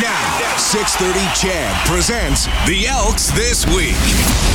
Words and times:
Now, 0.00 0.56
630 0.56 1.20
CHED 1.38 1.86
presents 1.86 2.46
the 2.66 2.86
Elks 2.86 3.30
This 3.30 3.66
Week. 3.66 3.98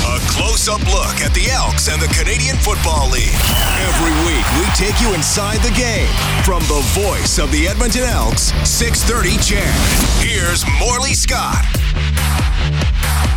A 0.03 0.19
close-up 0.27 0.81
look 0.91 1.21
at 1.21 1.33
the 1.33 1.49
Elks 1.51 1.87
and 1.87 2.01
the 2.01 2.07
Canadian 2.07 2.57
Football 2.57 3.09
League. 3.09 3.39
Every 3.87 4.11
week, 4.25 4.45
we 4.59 4.65
take 4.75 4.99
you 5.01 5.13
inside 5.13 5.59
the 5.61 5.71
game. 5.71 6.09
From 6.43 6.63
the 6.63 6.81
voice 6.91 7.37
of 7.37 7.51
the 7.51 7.67
Edmonton 7.67 8.03
Elks, 8.03 8.51
630 8.67 9.37
CHED. 9.37 9.75
Here's 10.19 10.65
Morley 10.79 11.13
Scott. 11.13 11.74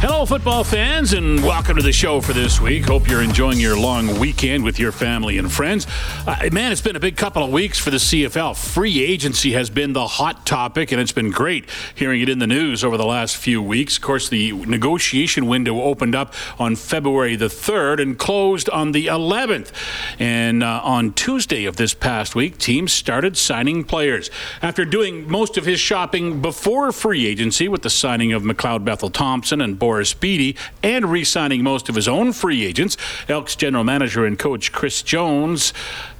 Hello, 0.00 0.24
football 0.24 0.62
fans, 0.62 1.12
and 1.12 1.42
welcome 1.42 1.74
to 1.74 1.82
the 1.82 1.90
show 1.90 2.20
for 2.20 2.32
this 2.32 2.60
week. 2.60 2.84
Hope 2.84 3.08
you're 3.08 3.20
enjoying 3.20 3.58
your 3.58 3.76
long 3.76 4.20
weekend 4.20 4.62
with 4.62 4.78
your 4.78 4.92
family 4.92 5.38
and 5.38 5.50
friends. 5.50 5.88
Uh, 6.24 6.48
man, 6.52 6.70
it's 6.70 6.80
been 6.80 6.94
a 6.94 7.00
big 7.00 7.16
couple 7.16 7.42
of 7.42 7.50
weeks 7.50 7.80
for 7.80 7.90
the 7.90 7.96
CFL. 7.96 8.56
Free 8.56 9.02
agency 9.02 9.54
has 9.54 9.70
been 9.70 9.94
the 9.94 10.06
hot 10.06 10.46
topic, 10.46 10.92
and 10.92 11.00
it's 11.00 11.10
been 11.10 11.32
great 11.32 11.68
hearing 11.96 12.20
it 12.20 12.28
in 12.28 12.38
the 12.38 12.46
news 12.46 12.84
over 12.84 12.96
the 12.96 13.04
last 13.04 13.36
few 13.36 13.60
weeks. 13.60 13.96
Of 13.96 14.04
course, 14.04 14.28
the 14.28 14.52
negotiation 14.52 15.48
window 15.48 15.82
opened 15.82 16.14
up 16.14 16.32
on 16.60 16.76
February 16.76 17.34
the 17.34 17.46
3rd 17.46 18.00
and 18.00 18.16
closed 18.16 18.70
on 18.70 18.92
the 18.92 19.06
11th. 19.06 19.72
And 20.20 20.62
uh, 20.62 20.80
on 20.84 21.12
Tuesday 21.12 21.64
of 21.64 21.74
this 21.74 21.92
past 21.92 22.36
week, 22.36 22.58
teams 22.58 22.92
started 22.92 23.36
signing 23.36 23.82
players. 23.82 24.30
After 24.62 24.84
doing 24.84 25.28
most 25.28 25.56
of 25.56 25.64
his 25.64 25.80
shopping 25.80 26.40
before 26.40 26.92
free 26.92 27.26
agency 27.26 27.66
with 27.66 27.82
the 27.82 27.90
signing 27.90 28.32
of 28.32 28.44
McLeod 28.44 28.84
Bethel 28.84 29.10
Thompson 29.10 29.60
and 29.60 29.76
Boris 29.88 30.12
Bede 30.12 30.54
and 30.82 31.10
re 31.10 31.24
signing 31.24 31.62
most 31.62 31.88
of 31.88 31.94
his 31.94 32.06
own 32.06 32.34
free 32.34 32.62
agents, 32.62 32.98
Elks 33.26 33.56
general 33.56 33.84
manager 33.84 34.26
and 34.26 34.38
coach 34.38 34.70
Chris 34.70 35.02
Jones 35.02 35.72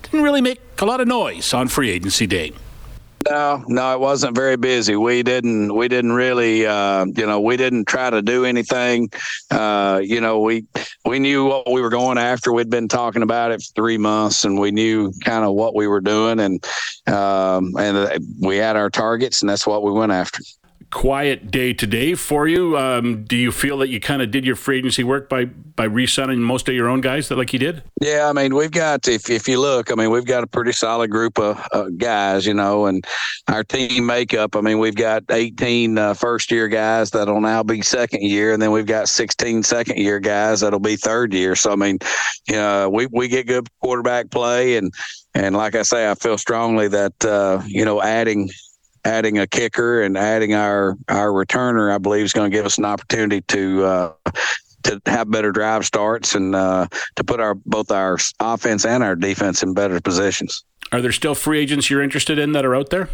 didn't 0.04 0.22
really 0.22 0.40
make 0.40 0.58
a 0.78 0.86
lot 0.86 1.02
of 1.02 1.06
noise 1.06 1.52
on 1.52 1.68
free 1.68 1.90
agency 1.90 2.26
day. 2.26 2.52
No, 3.28 3.62
no, 3.68 3.92
it 3.92 4.00
wasn't 4.00 4.34
very 4.34 4.56
busy. 4.56 4.96
We 4.96 5.22
didn't, 5.22 5.74
we 5.74 5.86
didn't 5.86 6.12
really, 6.12 6.66
uh, 6.66 7.04
you 7.14 7.26
know, 7.26 7.40
we 7.40 7.58
didn't 7.58 7.86
try 7.86 8.08
to 8.08 8.22
do 8.22 8.46
anything. 8.46 9.10
Uh, 9.50 10.00
you 10.02 10.22
know, 10.22 10.40
we 10.40 10.64
we 11.04 11.18
knew 11.18 11.44
what 11.44 11.70
we 11.70 11.82
were 11.82 11.90
going 11.90 12.16
after. 12.16 12.54
We'd 12.54 12.70
been 12.70 12.88
talking 12.88 13.20
about 13.20 13.52
it 13.52 13.60
for 13.60 13.74
three 13.74 13.98
months, 13.98 14.46
and 14.46 14.58
we 14.58 14.70
knew 14.70 15.12
kind 15.26 15.44
of 15.44 15.52
what 15.52 15.74
we 15.74 15.86
were 15.86 16.00
doing, 16.00 16.40
and 16.40 16.64
um, 17.06 17.74
and 17.78 18.24
we 18.40 18.56
had 18.56 18.76
our 18.76 18.88
targets, 18.88 19.42
and 19.42 19.50
that's 19.50 19.66
what 19.66 19.82
we 19.82 19.92
went 19.92 20.12
after 20.12 20.40
quiet 20.90 21.50
day 21.50 21.72
today 21.74 22.14
for 22.14 22.48
you. 22.48 22.76
Um, 22.78 23.24
do 23.24 23.36
you 23.36 23.52
feel 23.52 23.78
that 23.78 23.88
you 23.88 24.00
kind 24.00 24.22
of 24.22 24.30
did 24.30 24.44
your 24.44 24.56
free 24.56 24.78
agency 24.78 25.04
work 25.04 25.28
by 25.28 25.44
by 25.44 25.84
re-signing 25.84 26.40
most 26.40 26.68
of 26.68 26.74
your 26.74 26.88
own 26.88 27.00
guys 27.00 27.28
that 27.28 27.36
like 27.36 27.52
you 27.52 27.58
did? 27.58 27.82
Yeah, 28.00 28.28
I 28.28 28.32
mean 28.32 28.54
we've 28.54 28.70
got 28.70 29.06
if 29.06 29.28
if 29.28 29.46
you 29.48 29.60
look, 29.60 29.92
I 29.92 29.94
mean 29.94 30.10
we've 30.10 30.24
got 30.24 30.42
a 30.42 30.46
pretty 30.46 30.72
solid 30.72 31.10
group 31.10 31.38
of 31.38 31.62
uh, 31.72 31.88
guys, 31.96 32.46
you 32.46 32.54
know, 32.54 32.86
and 32.86 33.04
our 33.48 33.64
team 33.64 34.06
makeup. 34.06 34.56
I 34.56 34.60
mean 34.60 34.78
we've 34.78 34.94
got 34.94 35.24
18 35.30 35.98
uh, 35.98 36.14
first 36.14 36.50
year 36.50 36.68
guys 36.68 37.10
that'll 37.10 37.40
now 37.40 37.62
be 37.62 37.82
second 37.82 38.22
year, 38.22 38.52
and 38.52 38.62
then 38.62 38.70
we've 38.72 38.86
got 38.86 39.08
16 39.08 39.62
second 39.62 39.98
year 39.98 40.20
guys 40.20 40.60
that'll 40.60 40.80
be 40.80 40.96
third 40.96 41.34
year. 41.34 41.54
So 41.54 41.72
I 41.72 41.76
mean, 41.76 41.98
you 42.48 42.54
know, 42.54 42.88
we 42.88 43.06
we 43.06 43.28
get 43.28 43.46
good 43.46 43.68
quarterback 43.80 44.30
play 44.30 44.76
and. 44.76 44.92
And 45.34 45.54
like 45.54 45.76
I 45.76 45.82
say, 45.82 46.10
I 46.10 46.14
feel 46.14 46.36
strongly 46.36 46.88
that 46.88 47.24
uh, 47.24 47.62
you 47.66 47.84
know 47.84 48.02
adding 48.02 48.48
adding 49.08 49.38
a 49.38 49.46
kicker 49.46 50.02
and 50.02 50.16
adding 50.16 50.54
our 50.54 50.96
our 51.08 51.28
returner, 51.28 51.92
I 51.92 51.98
believe, 51.98 52.24
is 52.24 52.32
going 52.32 52.50
to 52.50 52.56
give 52.56 52.66
us 52.66 52.78
an 52.78 52.84
opportunity 52.84 53.40
to 53.42 53.84
uh, 53.84 54.12
to 54.84 55.00
have 55.06 55.30
better 55.30 55.50
drive 55.50 55.84
starts 55.84 56.34
and 56.34 56.54
uh, 56.54 56.86
to 57.16 57.24
put 57.24 57.40
our 57.40 57.54
both 57.54 57.90
our 57.90 58.18
offense 58.40 58.84
and 58.84 59.02
our 59.02 59.16
defense 59.16 59.62
in 59.62 59.74
better 59.74 60.00
positions. 60.00 60.64
Are 60.92 61.00
there 61.00 61.12
still 61.12 61.34
free 61.34 61.58
agents 61.58 61.90
you're 61.90 62.02
interested 62.02 62.38
in 62.38 62.52
that 62.52 62.64
are 62.64 62.74
out 62.74 62.90
there? 62.90 63.08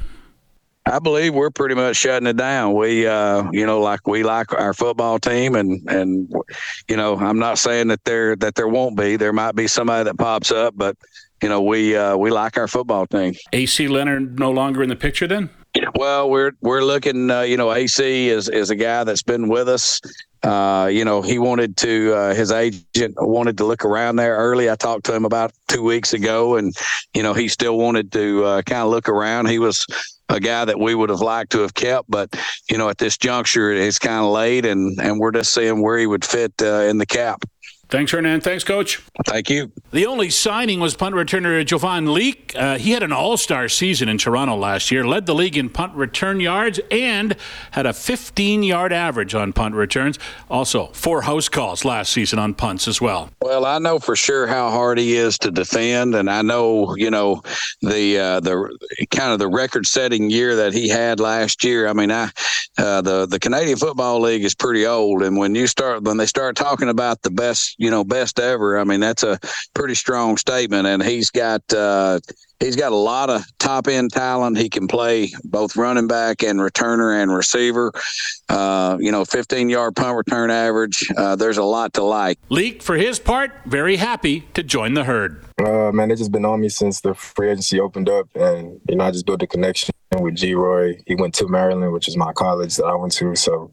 I 0.87 0.99
believe 0.99 1.33
we're 1.33 1.51
pretty 1.51 1.75
much 1.75 1.97
shutting 1.97 2.27
it 2.27 2.37
down. 2.37 2.75
We, 2.75 3.07
uh, 3.07 3.51
you 3.53 3.65
know, 3.65 3.81
like 3.81 4.07
we 4.07 4.23
like 4.23 4.53
our 4.53 4.75
football 4.75 5.19
team, 5.19 5.55
and 5.55 5.81
and 5.89 6.31
you 6.89 6.97
know, 6.97 7.17
I'm 7.17 7.39
not 7.39 7.59
saying 7.59 7.89
that 7.89 8.05
there 8.05 8.37
that 8.37 8.55
there 8.55 8.69
won't 8.69 8.97
be. 8.97 9.17
There 9.17 9.33
might 9.33 9.55
be 9.55 9.67
somebody 9.67 10.05
that 10.05 10.19
pops 10.19 10.51
up, 10.51 10.75
but 10.77 10.97
you 11.43 11.49
know, 11.49 11.63
we 11.63 11.97
uh, 11.97 12.17
we 12.17 12.31
like 12.31 12.59
our 12.59 12.69
football 12.69 13.07
team. 13.07 13.35
AC 13.53 13.89
Leonard 13.89 14.39
no 14.39 14.51
longer 14.51 14.83
in 14.83 14.91
the 14.91 14.97
picture 14.97 15.27
then? 15.27 15.49
Well, 15.97 16.31
we're 16.31 16.53
we're 16.61 16.83
looking. 16.83 17.31
Uh, 17.31 17.43
you 17.43 17.57
know, 17.57 17.73
AC 17.73 18.29
is 18.29 18.49
is 18.49 18.71
a 18.71 18.77
guy 18.77 19.05
that's 19.05 19.23
been 19.23 19.49
with 19.49 19.69
us. 19.69 20.01
Uh, 20.43 20.89
you 20.93 21.05
know, 21.05 21.23
he 21.23 21.39
wanted 21.39 21.77
to. 21.79 22.15
Uh, 22.15 22.35
his 22.35 22.53
agent 22.53 23.15
wanted 23.19 23.59
to 23.59 23.65
look 23.65 23.85
around 23.85 24.17
there 24.17 24.37
early. 24.37 24.71
I 24.71 24.77
talked 24.77 25.05
to 25.07 25.15
him 25.15 25.25
about 25.25 25.53
two 25.69 25.83
weeks 25.83 26.13
ago, 26.13 26.57
and 26.57 26.75
you 27.15 27.23
know, 27.23 27.33
he 27.33 27.49
still 27.49 27.77
wanted 27.79 28.13
to 28.13 28.45
uh, 28.45 28.63
kind 28.63 28.83
of 28.83 28.91
look 28.91 29.09
around. 29.09 29.47
He 29.47 29.59
was 29.59 29.87
a 30.29 30.41
guy 30.41 30.65
that 30.65 30.79
we 30.79 30.95
would 30.95 31.11
have 31.11 31.21
liked 31.21 31.53
to 31.53 31.61
have 31.61 31.75
kept, 31.75 32.11
but 32.11 32.35
you 32.71 32.79
know, 32.79 32.89
at 32.89 32.99
this 32.99 33.17
juncture, 33.17 33.73
it's 33.73 33.99
kind 33.99 34.25
of 34.25 34.31
late, 34.31 34.67
and 34.67 34.99
and 35.01 35.19
we're 35.19 35.33
just 35.33 35.53
seeing 35.53 35.83
where 35.83 35.99
he 35.99 36.07
would 36.07 36.25
fit 36.25 36.53
uh, 36.63 36.83
in 36.83 36.99
the 36.99 37.07
cap. 37.07 37.45
Thanks, 37.95 38.11
Hernan. 38.11 38.41
Thanks, 38.41 38.65
Coach. 38.65 39.01
Thank 39.25 39.49
you. 39.49 39.71
The 39.93 40.05
only 40.07 40.29
signing 40.29 40.81
was 40.81 40.97
punt 40.97 41.15
returner 41.15 41.65
Jovan 41.65 42.13
Leake. 42.13 42.53
Uh, 42.57 42.77
he 42.77 42.91
had 42.91 43.05
an 43.05 43.13
all 43.13 43.37
star 43.37 43.69
season 43.69 44.09
in 44.09 44.19
Toronto 44.19 44.57
last 44.57 44.91
year, 44.91 45.07
led 45.07 45.27
the 45.27 45.35
league 45.35 45.57
in 45.57 45.69
punt 45.69 45.95
return 45.95 46.41
yards, 46.41 46.81
and 46.91 47.37
had 47.71 47.87
a 47.87 47.93
15 47.93 48.65
yard 48.65 48.93
average 48.93 49.33
on 49.37 49.53
punt 49.53 49.77
returns. 49.77 50.19
Also, 50.51 50.87
four 50.89 51.23
house 51.23 51.49
calls 51.49 51.85
last 51.85 52.13
season 52.13 52.41
on 52.41 52.53
punts 52.53 52.89
as 52.89 53.01
well. 53.01 53.31
Well, 53.41 53.65
I 53.65 53.79
know 53.79 54.01
for 54.01 54.17
sure 54.17 54.49
how 54.49 54.71
hard 54.71 54.99
he 54.99 55.15
is 55.15 55.39
to 55.39 55.53
defend, 55.53 56.17
and 56.17 56.29
I 56.29 56.43
know, 56.43 56.97
you 56.97 57.13
know, 57.13 57.43
the 57.81 58.19
uh, 58.19 58.41
the 58.41 58.77
kind 59.13 59.33
of 59.33 59.39
the 59.39 59.47
record 59.47 59.87
setting 59.87 60.31
year 60.31 60.57
that 60.57 60.73
he 60.73 60.89
had 60.89 61.21
last 61.21 61.63
year. 61.63 61.87
I 61.87 61.93
mean, 61.93 62.11
I 62.11 62.31
uh, 62.77 63.03
the 63.03 63.27
the 63.27 63.39
Canadian 63.39 63.79
Football 63.79 64.21
League 64.21 64.45
is 64.45 64.57
pretty 64.57 64.85
old, 64.85 65.23
and 65.23 65.37
when 65.37 65.55
you 65.55 65.69
start 65.69 66.03
when 66.03 66.17
they 66.17 66.27
start 66.27 66.57
talking 66.57 66.89
about 66.89 67.23
the 67.23 67.31
best 67.31 67.77
you 67.85 67.91
know, 67.91 68.03
best 68.03 68.41
ever. 68.41 68.79
I 68.79 68.85
mean, 68.85 69.01
that's 69.01 69.23
a 69.23 69.39
pretty 69.75 69.95
strong 69.95 70.39
statement. 70.39 70.87
And 70.87 71.03
he's 71.03 71.31
got 71.31 71.61
uh, 71.71 72.19
he's 72.59 72.77
got 72.77 72.93
a 72.93 72.97
lot 72.97 73.29
of 73.29 73.45
top 73.59 73.89
end 73.89 74.11
talent. 74.11 74.57
He 74.57 74.71
can 74.71 74.89
play 74.89 75.31
both 75.45 75.77
running 75.77 76.07
back 76.07 76.43
and 76.43 76.61
returner 76.61 77.23
and 77.23 77.31
receiver. 77.31 77.93
Uh, 78.49 78.97
you 78.99 79.13
know, 79.13 79.27
15 79.27 79.69
yard 79.69 79.95
punt 79.97 80.17
return 80.17 80.51
average. 80.51 81.07
Uh, 81.15 81.37
there's 81.37 81.59
a 81.59 81.63
lot 81.63 81.93
to 81.95 82.03
like. 82.03 82.39
Leake 82.49 82.83
for 82.83 82.97
his 82.97 83.19
part, 83.19 83.53
very 83.67 83.97
happy 83.97 84.41
to 84.55 84.63
join 84.63 84.95
the 84.95 85.05
herd. 85.05 85.45
Uh, 85.63 85.93
man, 85.93 86.11
it's 86.11 86.23
just 86.23 86.33
been 86.33 86.47
on 86.47 86.61
me 86.61 86.71
since 86.71 87.03
the 87.03 87.15
free 87.15 87.51
agency 87.51 87.79
opened 87.79 88.09
up, 88.09 88.29
and 88.35 88.81
you 88.89 88.97
know, 88.97 89.05
I 89.05 89.11
just 89.11 89.27
built 89.27 89.43
a 89.43 89.47
connection 89.47 89.95
with 90.19 90.37
Geroy. 90.37 91.03
He 91.07 91.17
went 91.17 91.35
to 91.35 91.49
Maryland, 91.49 91.93
which 91.93 92.09
is 92.09 92.17
my 92.17 92.33
college 92.33 92.77
that 92.77 92.87
I 92.87 92.95
went 92.95 93.13
to, 93.15 93.37
so 93.37 93.71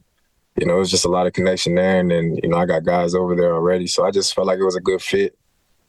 you 0.58 0.66
know, 0.66 0.76
it 0.76 0.80
was 0.80 0.92
just 0.92 1.06
a 1.06 1.10
lot 1.10 1.28
of 1.28 1.34
connection 1.34 1.76
there. 1.76 2.00
And 2.00 2.12
then, 2.12 2.38
you 2.44 2.50
know, 2.50 2.58
I 2.58 2.66
got 2.66 2.86
guys 2.86 3.16
over 3.16 3.36
there 3.36 3.54
already. 3.54 3.88
So 3.88 4.06
I 4.06 4.12
just 4.12 4.34
felt 4.34 4.48
like 4.48 4.60
it 4.60 4.66
was 4.66 4.76
a 4.76 4.82
good 4.82 5.02
fit. 5.02 5.38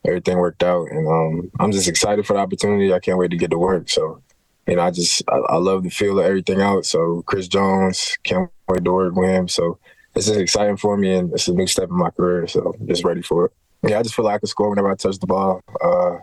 Everything 0.04 0.38
worked 0.38 0.62
out. 0.62 0.88
And 0.90 1.06
um, 1.06 1.50
I'm 1.60 1.72
just 1.72 1.88
excited 1.88 2.26
for 2.26 2.34
the 2.34 2.40
opportunity. 2.40 2.92
I 2.92 3.00
can't 3.00 3.18
wait 3.18 3.30
to 3.30 3.36
get 3.36 3.50
to 3.50 3.58
work. 3.58 3.88
So, 3.88 4.22
you 4.66 4.76
know, 4.76 4.82
I 4.82 4.90
just, 4.90 5.22
I, 5.28 5.36
I 5.36 5.56
love 5.56 5.82
the 5.82 5.90
feel 5.90 6.18
of 6.18 6.26
everything 6.26 6.60
out. 6.60 6.86
So 6.86 7.22
Chris 7.26 7.48
Jones, 7.48 8.16
can't 8.24 8.50
wait 8.68 8.84
to 8.84 8.92
work 8.92 9.14
with 9.14 9.28
him. 9.28 9.48
So 9.48 9.78
this 10.14 10.28
is 10.28 10.36
exciting 10.36 10.76
for 10.76 10.96
me 10.96 11.14
and 11.14 11.32
it's 11.32 11.48
a 11.48 11.52
new 11.52 11.66
step 11.66 11.88
in 11.88 11.96
my 11.96 12.10
career. 12.10 12.46
So 12.46 12.74
just 12.86 13.04
ready 13.04 13.22
for 13.22 13.46
it. 13.46 13.52
Yeah, 13.84 13.98
I 13.98 14.02
just 14.02 14.14
feel 14.14 14.24
like 14.24 14.36
I 14.36 14.38
can 14.38 14.46
score 14.46 14.70
whenever 14.70 14.90
I 14.90 14.94
touch 14.94 15.18
the 15.18 15.26
ball. 15.26 15.60
Uh, 15.82 16.18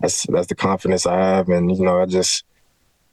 that's 0.00 0.26
that's 0.26 0.46
the 0.46 0.54
confidence 0.54 1.06
I 1.06 1.16
have, 1.16 1.48
and 1.48 1.74
you 1.76 1.84
know, 1.84 2.00
I 2.00 2.06
just 2.06 2.44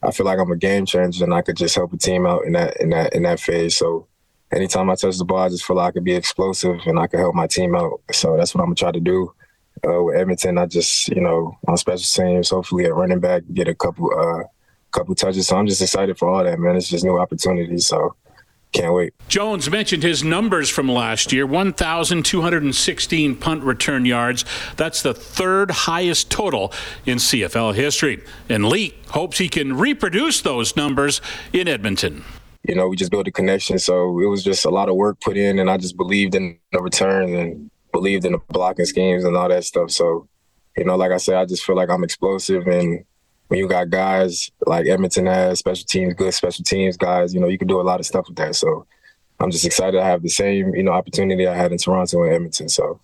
I 0.03 0.11
feel 0.11 0.25
like 0.25 0.37
I'm 0.37 0.51
a 0.51 0.57
game 0.57 0.85
changer, 0.85 1.23
and 1.23 1.33
I 1.33 1.41
could 1.41 1.57
just 1.57 1.75
help 1.75 1.93
a 1.93 1.97
team 1.97 2.25
out 2.25 2.45
in 2.45 2.53
that 2.53 2.77
in 2.77 2.89
that 2.89 3.13
in 3.13 3.23
that 3.23 3.39
phase. 3.39 3.77
So 3.77 4.07
anytime 4.51 4.89
I 4.89 4.95
touch 4.95 5.17
the 5.17 5.25
ball, 5.25 5.39
I 5.39 5.49
just 5.49 5.65
feel 5.65 5.75
like 5.77 5.89
I 5.89 5.91
could 5.91 6.03
be 6.03 6.15
explosive 6.15 6.79
and 6.85 6.99
I 6.99 7.07
could 7.07 7.19
help 7.19 7.35
my 7.35 7.47
team 7.47 7.75
out. 7.75 8.01
So 8.11 8.37
that's 8.37 8.53
what 8.53 8.61
I'm 8.61 8.67
gonna 8.67 8.75
try 8.75 8.91
to 8.91 8.99
do. 8.99 9.33
Uh, 9.87 10.03
with 10.03 10.15
Edmonton, 10.15 10.57
I 10.57 10.65
just 10.65 11.09
you 11.09 11.21
know 11.21 11.57
on 11.67 11.77
special 11.77 12.23
teams, 12.23 12.49
hopefully 12.49 12.85
at 12.85 12.95
running 12.95 13.19
back, 13.19 13.43
get 13.53 13.67
a 13.67 13.75
couple 13.75 14.09
uh 14.17 14.43
couple 14.91 15.13
touches. 15.15 15.47
So 15.47 15.57
I'm 15.57 15.67
just 15.67 15.81
excited 15.81 16.17
for 16.17 16.29
all 16.29 16.43
that, 16.43 16.59
man. 16.59 16.75
It's 16.75 16.89
just 16.89 17.03
new 17.03 17.19
opportunities. 17.19 17.87
So 17.87 18.15
can't 18.71 18.93
wait. 18.93 19.13
Jones 19.29 19.69
mentioned 19.69 20.03
his 20.03 20.23
numbers 20.23 20.69
from 20.69 20.89
last 20.89 21.31
year 21.31 21.45
1,216 21.45 23.35
punt 23.37 23.63
return 23.63 24.05
yards. 24.05 24.43
That's 24.75 25.01
the 25.01 25.13
third 25.13 25.71
highest 25.71 26.29
total 26.29 26.73
in 27.05 27.17
CFL 27.17 27.73
history. 27.73 28.21
And 28.49 28.67
Leake 28.67 28.97
hopes 29.09 29.37
he 29.37 29.47
can 29.47 29.77
reproduce 29.77 30.41
those 30.41 30.75
numbers 30.75 31.21
in 31.53 31.67
Edmonton 31.67 32.25
you 32.67 32.75
know, 32.75 32.87
we 32.87 32.95
just 32.95 33.11
built 33.11 33.27
a 33.27 33.31
connection. 33.31 33.79
So 33.79 34.19
it 34.19 34.25
was 34.25 34.43
just 34.43 34.65
a 34.65 34.69
lot 34.69 34.89
of 34.89 34.95
work 34.95 35.19
put 35.21 35.37
in, 35.37 35.59
and 35.59 35.69
I 35.69 35.77
just 35.77 35.97
believed 35.97 36.35
in 36.35 36.57
the 36.71 36.81
returns 36.81 37.31
and 37.31 37.69
believed 37.91 38.25
in 38.25 38.33
the 38.33 38.39
blocking 38.49 38.85
schemes 38.85 39.23
and 39.23 39.35
all 39.37 39.49
that 39.49 39.63
stuff. 39.63 39.91
So, 39.91 40.27
you 40.77 40.83
know, 40.83 40.95
like 40.95 41.11
I 41.11 41.17
said, 41.17 41.35
I 41.35 41.45
just 41.45 41.63
feel 41.63 41.75
like 41.75 41.89
I'm 41.89 42.03
explosive. 42.03 42.67
And 42.67 43.05
when 43.47 43.59
you 43.59 43.67
got 43.67 43.89
guys 43.89 44.51
like 44.65 44.87
Edmonton 44.87 45.25
has, 45.27 45.59
special 45.59 45.85
teams, 45.85 46.13
good 46.13 46.33
special 46.33 46.63
teams 46.63 46.97
guys, 46.97 47.33
you 47.33 47.39
know, 47.39 47.47
you 47.47 47.57
can 47.57 47.67
do 47.67 47.79
a 47.79 47.83
lot 47.83 47.99
of 47.99 48.05
stuff 48.05 48.27
with 48.27 48.37
that. 48.37 48.55
So 48.55 48.85
I'm 49.39 49.51
just 49.51 49.65
excited 49.65 49.97
to 49.97 50.03
have 50.03 50.23
the 50.23 50.29
same, 50.29 50.75
you 50.75 50.83
know, 50.83 50.91
opportunity 50.91 51.47
I 51.47 51.55
had 51.55 51.71
in 51.71 51.77
Toronto 51.77 52.23
and 52.23 52.33
Edmonton. 52.33 52.69
So 52.69 52.99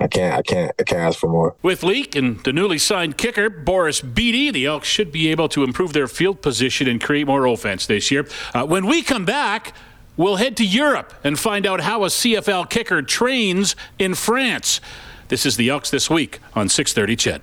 I 0.00 0.08
can't, 0.08 0.38
I 0.38 0.42
can't, 0.42 0.72
I 0.78 0.82
can't 0.82 1.00
ask 1.00 1.18
for 1.18 1.28
more. 1.28 1.54
With 1.62 1.82
Leake 1.82 2.16
and 2.16 2.42
the 2.42 2.52
newly 2.54 2.78
signed 2.78 3.18
kicker 3.18 3.50
Boris 3.50 4.00
Bede, 4.00 4.54
the 4.54 4.64
Elks 4.64 4.88
should 4.88 5.12
be 5.12 5.28
able 5.28 5.48
to 5.50 5.62
improve 5.62 5.92
their 5.92 6.08
field 6.08 6.40
position 6.40 6.88
and 6.88 7.00
create 7.00 7.26
more 7.26 7.44
offense 7.44 7.86
this 7.86 8.10
year. 8.10 8.26
Uh, 8.54 8.64
when 8.64 8.86
we 8.86 9.02
come 9.02 9.26
back, 9.26 9.74
we'll 10.16 10.36
head 10.36 10.56
to 10.56 10.64
Europe 10.64 11.12
and 11.22 11.38
find 11.38 11.66
out 11.66 11.80
how 11.80 12.04
a 12.04 12.08
CFL 12.08 12.70
kicker 12.70 13.02
trains 13.02 13.76
in 13.98 14.14
France. 14.14 14.80
This 15.28 15.44
is 15.44 15.58
the 15.58 15.68
Elks 15.68 15.90
this 15.90 16.08
week 16.08 16.40
on 16.54 16.68
6:30 16.68 17.16
CHED. 17.16 17.42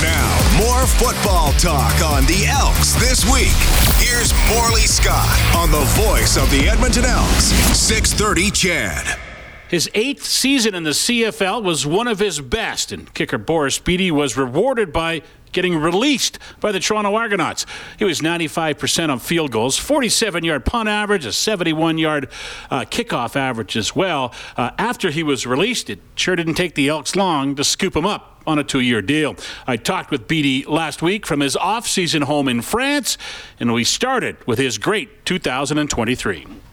Now, 0.00 0.56
more 0.56 0.86
football 0.86 1.52
talk 1.54 2.00
on 2.02 2.24
the 2.26 2.46
Elks 2.46 2.94
this 2.94 3.24
week. 3.30 3.58
Here's 3.98 4.32
Morley 4.48 4.86
Scott 4.86 5.28
on 5.56 5.72
the 5.72 5.84
voice 6.06 6.36
of 6.36 6.48
the 6.52 6.68
Edmonton 6.68 7.04
Elks, 7.04 7.52
6:30 7.74 8.50
CHED. 8.52 9.29
His 9.70 9.88
eighth 9.94 10.24
season 10.24 10.74
in 10.74 10.82
the 10.82 10.90
CFL 10.90 11.62
was 11.62 11.86
one 11.86 12.08
of 12.08 12.18
his 12.18 12.40
best, 12.40 12.90
and 12.90 13.14
kicker 13.14 13.38
Boris 13.38 13.78
Bede 13.78 14.10
was 14.10 14.36
rewarded 14.36 14.92
by 14.92 15.22
getting 15.52 15.76
released 15.76 16.40
by 16.58 16.72
the 16.72 16.80
Toronto 16.80 17.14
Argonauts. 17.14 17.66
He 17.96 18.04
was 18.04 18.20
95% 18.20 19.10
on 19.10 19.20
field 19.20 19.52
goals, 19.52 19.76
47 19.76 20.44
yard 20.44 20.64
punt 20.64 20.88
average, 20.88 21.24
a 21.24 21.32
71 21.32 21.98
yard 21.98 22.28
uh, 22.68 22.80
kickoff 22.80 23.36
average 23.36 23.76
as 23.76 23.94
well. 23.94 24.34
Uh, 24.56 24.72
after 24.76 25.10
he 25.10 25.22
was 25.22 25.46
released, 25.46 25.88
it 25.88 26.00
sure 26.16 26.34
didn't 26.34 26.54
take 26.54 26.74
the 26.74 26.88
Elks 26.88 27.14
long 27.14 27.54
to 27.54 27.62
scoop 27.62 27.94
him 27.94 28.06
up 28.06 28.42
on 28.48 28.58
a 28.58 28.64
two 28.64 28.80
year 28.80 29.00
deal. 29.00 29.36
I 29.68 29.76
talked 29.76 30.10
with 30.10 30.26
Bede 30.26 30.66
last 30.66 31.00
week 31.00 31.26
from 31.26 31.38
his 31.38 31.54
off 31.54 31.86
season 31.86 32.22
home 32.22 32.48
in 32.48 32.60
France, 32.60 33.16
and 33.60 33.72
we 33.72 33.84
started 33.84 34.36
with 34.48 34.58
his 34.58 34.78
great 34.78 35.24
2023. 35.26 36.69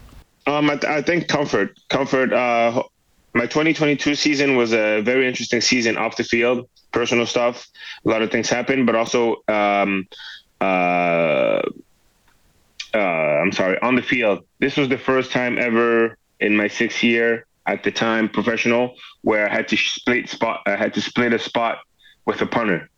Um, 0.48 0.70
I, 0.70 0.76
th- 0.76 0.90
I, 0.90 1.02
think 1.02 1.28
comfort, 1.28 1.78
comfort. 1.90 2.32
Uh, 2.32 2.82
my 3.34 3.42
2022 3.42 4.14
season 4.14 4.56
was 4.56 4.72
a 4.72 5.02
very 5.02 5.28
interesting 5.28 5.60
season 5.60 5.98
off 5.98 6.16
the 6.16 6.24
field, 6.24 6.66
personal 6.90 7.26
stuff. 7.26 7.68
A 8.06 8.08
lot 8.08 8.22
of 8.22 8.30
things 8.30 8.48
happened, 8.48 8.86
but 8.86 8.94
also, 8.94 9.42
um, 9.46 10.08
uh, 10.62 11.60
uh, 12.94 12.98
I'm 12.98 13.52
sorry, 13.52 13.78
on 13.82 13.94
the 13.94 14.00
field. 14.00 14.42
This 14.58 14.78
was 14.78 14.88
the 14.88 14.96
first 14.96 15.32
time 15.32 15.58
ever 15.58 16.16
in 16.40 16.56
my 16.56 16.66
sixth 16.66 17.02
year 17.02 17.44
at 17.66 17.84
the 17.84 17.90
time 17.90 18.30
professional 18.30 18.94
where 19.20 19.50
I 19.50 19.52
had 19.52 19.68
to 19.68 19.76
split 19.76 20.30
spot. 20.30 20.62
I 20.64 20.76
had 20.76 20.94
to 20.94 21.02
split 21.02 21.34
a 21.34 21.38
spot 21.38 21.80
with 22.24 22.40
a 22.40 22.46
punter, 22.46 22.88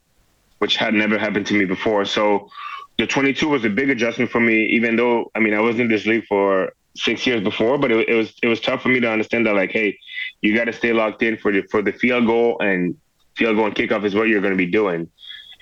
which 0.59 0.77
had 0.77 0.95
never 0.95 1.19
happened 1.19 1.49
to 1.49 1.55
me 1.55 1.65
before. 1.65 2.05
So 2.05 2.49
the 2.97 3.09
22 3.09 3.49
was 3.49 3.65
a 3.65 3.71
big 3.71 3.91
adjustment 3.91 4.31
for 4.31 4.39
me, 4.41 4.67
even 4.67 4.95
though 4.95 5.33
I 5.35 5.41
mean 5.41 5.55
I 5.55 5.61
was 5.61 5.81
in 5.81 5.89
this 5.89 6.07
league 6.07 6.27
for 6.29 6.73
six 6.97 7.27
years 7.27 7.43
before, 7.43 7.79
but 7.79 7.93
it, 7.93 8.09
it, 8.09 8.15
was 8.15 8.33
it 8.43 8.49
was 8.49 8.61
tough 8.61 8.83
for 8.83 8.89
me 8.89 9.01
to 9.01 9.11
understand 9.11 9.47
that 9.47 9.55
like, 9.55 9.71
hey, 9.71 9.99
you 10.41 10.55
got 10.55 10.65
to 10.65 10.73
stay 10.73 10.93
locked 10.93 11.23
in 11.23 11.37
for 11.37 11.53
the 11.53 11.63
for 11.71 11.83
the 11.83 11.93
field 11.93 12.27
goal 12.27 12.59
and 12.61 12.97
field 13.37 13.57
goal 13.57 13.67
and 13.67 13.75
kickoff 13.75 14.05
is 14.05 14.15
what 14.15 14.29
you're 14.29 14.41
going 14.41 14.53
to 14.53 14.59
be 14.59 14.71
doing. 14.71 15.09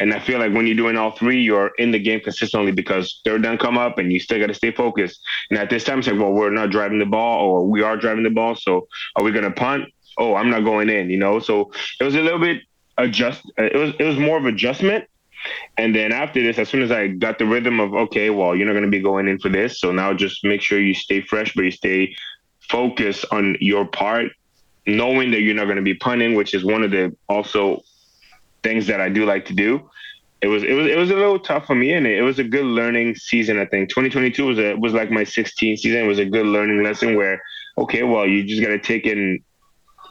And 0.00 0.14
I 0.14 0.20
feel 0.20 0.38
like 0.38 0.52
when 0.52 0.66
you're 0.66 0.76
doing 0.76 0.96
all 0.96 1.10
three, 1.10 1.42
you're 1.42 1.72
in 1.78 1.90
the 1.90 1.98
game 1.98 2.20
consistently 2.20 2.70
because 2.70 3.20
third 3.24 3.42
down 3.42 3.58
come 3.58 3.76
up 3.76 3.98
and 3.98 4.12
you 4.12 4.20
still 4.20 4.38
got 4.38 4.46
to 4.46 4.54
stay 4.54 4.70
focused. 4.70 5.20
And 5.50 5.58
at 5.58 5.70
this 5.70 5.82
time, 5.82 5.98
it's 5.98 6.08
like, 6.08 6.18
well, 6.18 6.32
we're 6.32 6.50
not 6.50 6.70
driving 6.70 7.00
the 7.00 7.06
ball 7.06 7.44
or 7.44 7.66
we 7.66 7.82
are 7.82 7.96
driving 7.96 8.22
the 8.22 8.30
ball. 8.30 8.54
So 8.54 8.86
are 9.16 9.24
we 9.24 9.32
going 9.32 9.44
to 9.44 9.50
punt? 9.50 9.86
Oh, 10.16 10.36
I'm 10.36 10.50
not 10.50 10.60
going 10.60 10.88
in, 10.88 11.10
you 11.10 11.18
know? 11.18 11.40
So 11.40 11.72
it 12.00 12.04
was 12.04 12.14
a 12.14 12.20
little 12.20 12.38
bit 12.38 12.62
adjust. 12.96 13.42
It 13.56 13.74
was, 13.74 13.94
it 13.98 14.04
was 14.04 14.18
more 14.18 14.38
of 14.38 14.46
adjustment 14.46 15.04
and 15.76 15.94
then 15.94 16.12
after 16.12 16.42
this, 16.42 16.58
as 16.58 16.68
soon 16.68 16.82
as 16.82 16.90
I 16.90 17.08
got 17.08 17.38
the 17.38 17.46
rhythm 17.46 17.80
of, 17.80 17.94
okay, 17.94 18.30
well, 18.30 18.54
you're 18.54 18.66
not 18.66 18.72
going 18.72 18.84
to 18.84 18.90
be 18.90 19.00
going 19.00 19.28
in 19.28 19.38
for 19.38 19.48
this. 19.48 19.80
So 19.80 19.92
now 19.92 20.12
just 20.12 20.44
make 20.44 20.60
sure 20.60 20.80
you 20.80 20.94
stay 20.94 21.20
fresh, 21.20 21.54
but 21.54 21.64
you 21.64 21.70
stay 21.70 22.14
focused 22.68 23.24
on 23.30 23.56
your 23.60 23.86
part, 23.86 24.32
knowing 24.86 25.30
that 25.30 25.40
you're 25.40 25.54
not 25.54 25.64
going 25.64 25.76
to 25.76 25.82
be 25.82 25.94
punting, 25.94 26.34
which 26.34 26.54
is 26.54 26.64
one 26.64 26.82
of 26.82 26.90
the 26.90 27.14
also 27.28 27.82
things 28.62 28.86
that 28.86 29.00
I 29.00 29.08
do 29.08 29.24
like 29.24 29.46
to 29.46 29.54
do. 29.54 29.88
It 30.40 30.46
was 30.46 30.62
it 30.62 30.74
was 30.74 30.86
it 30.86 30.96
was 30.96 31.10
a 31.10 31.16
little 31.16 31.38
tough 31.38 31.66
for 31.66 31.74
me, 31.74 31.92
and 31.92 32.06
it, 32.06 32.18
it 32.18 32.22
was 32.22 32.38
a 32.38 32.44
good 32.44 32.64
learning 32.64 33.16
season. 33.16 33.58
I 33.58 33.66
think 33.66 33.88
2022 33.88 34.46
was 34.46 34.58
a 34.58 34.74
was 34.74 34.92
like 34.92 35.10
my 35.10 35.22
16th 35.22 35.78
season. 35.78 36.00
It 36.00 36.06
was 36.06 36.20
a 36.20 36.24
good 36.24 36.46
learning 36.46 36.82
lesson 36.84 37.16
where, 37.16 37.42
okay, 37.76 38.04
well, 38.04 38.26
you 38.26 38.44
just 38.44 38.62
got 38.62 38.68
to 38.68 38.78
take 38.78 39.04
in 39.04 39.42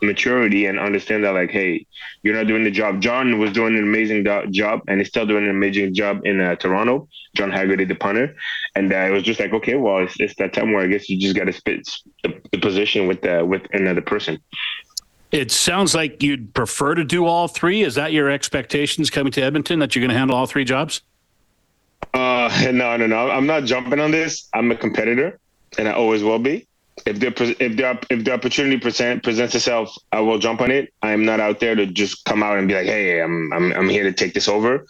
maturity 0.01 0.65
and 0.65 0.79
understand 0.79 1.23
that 1.23 1.31
like 1.31 1.49
hey 1.49 1.85
you're 2.23 2.35
not 2.35 2.47
doing 2.47 2.63
the 2.63 2.71
job. 2.71 3.01
John 3.01 3.39
was 3.39 3.51
doing 3.51 3.75
an 3.77 3.83
amazing 3.83 4.23
do- 4.23 4.47
job 4.49 4.81
and 4.87 4.99
he's 4.99 5.07
still 5.07 5.25
doing 5.25 5.43
an 5.45 5.49
amazing 5.49 5.93
job 5.93 6.25
in 6.25 6.41
uh, 6.41 6.55
toronto. 6.55 7.07
John 7.35 7.51
haggerty 7.51 7.85
the 7.85 7.95
punter. 7.95 8.35
And 8.75 8.91
uh, 8.91 8.97
it 8.97 9.11
was 9.11 9.23
just 9.23 9.39
like 9.39 9.53
okay 9.53 9.75
well 9.75 9.99
it's, 10.03 10.19
it's 10.19 10.35
that 10.35 10.53
time 10.53 10.73
where 10.73 10.83
i 10.83 10.87
guess 10.87 11.09
you 11.09 11.19
just 11.19 11.35
got 11.35 11.45
to 11.45 11.53
spit 11.53 11.89
the, 12.23 12.39
the, 12.51 12.59
position 12.59 13.07
with 13.07 13.25
uh, 13.25 13.45
with 13.45 13.63
another 13.73 14.01
person. 14.01 14.39
It 15.31 15.51
sounds 15.51 15.93
like 15.93 16.23
you'd 16.23 16.53
prefer 16.53 16.95
to 16.95 17.03
do 17.03 17.25
all 17.25 17.49
three. 17.49 17.83
Is 17.83 17.95
that 17.95 18.13
your 18.13 18.29
expectations 18.29 19.09
coming 19.09 19.31
to 19.33 19.41
edmonton 19.41 19.79
that 19.79 19.95
you're 19.95 20.01
going 20.01 20.13
to 20.13 20.17
handle 20.17 20.35
all 20.35 20.47
three 20.47 20.65
jobs? 20.65 21.01
Uh 22.13 22.69
no 22.71 22.97
no 22.97 23.07
no. 23.07 23.29
I'm 23.29 23.47
not 23.47 23.63
jumping 23.63 23.99
on 23.99 24.11
this. 24.11 24.47
I'm 24.53 24.71
a 24.71 24.75
competitor 24.75 25.39
and 25.77 25.87
i 25.87 25.91
always 25.91 26.23
will 26.23 26.39
be 26.39 26.67
if 27.05 27.19
the 27.19 27.27
if 27.59 27.77
the 27.77 28.05
if 28.09 28.23
the 28.23 28.33
opportunity 28.33 28.77
present, 28.77 29.23
presents 29.23 29.55
itself, 29.55 29.95
I 30.11 30.19
will 30.21 30.39
jump 30.39 30.61
on 30.61 30.71
it. 30.71 30.93
I'm 31.01 31.25
not 31.25 31.39
out 31.39 31.59
there 31.59 31.75
to 31.75 31.85
just 31.85 32.25
come 32.25 32.43
out 32.43 32.57
and 32.57 32.67
be 32.67 32.73
like, 32.73 32.85
"Hey, 32.85 33.21
I'm 33.21 33.51
I'm 33.53 33.71
I'm 33.73 33.89
here 33.89 34.03
to 34.03 34.13
take 34.13 34.33
this 34.33 34.47
over." 34.47 34.85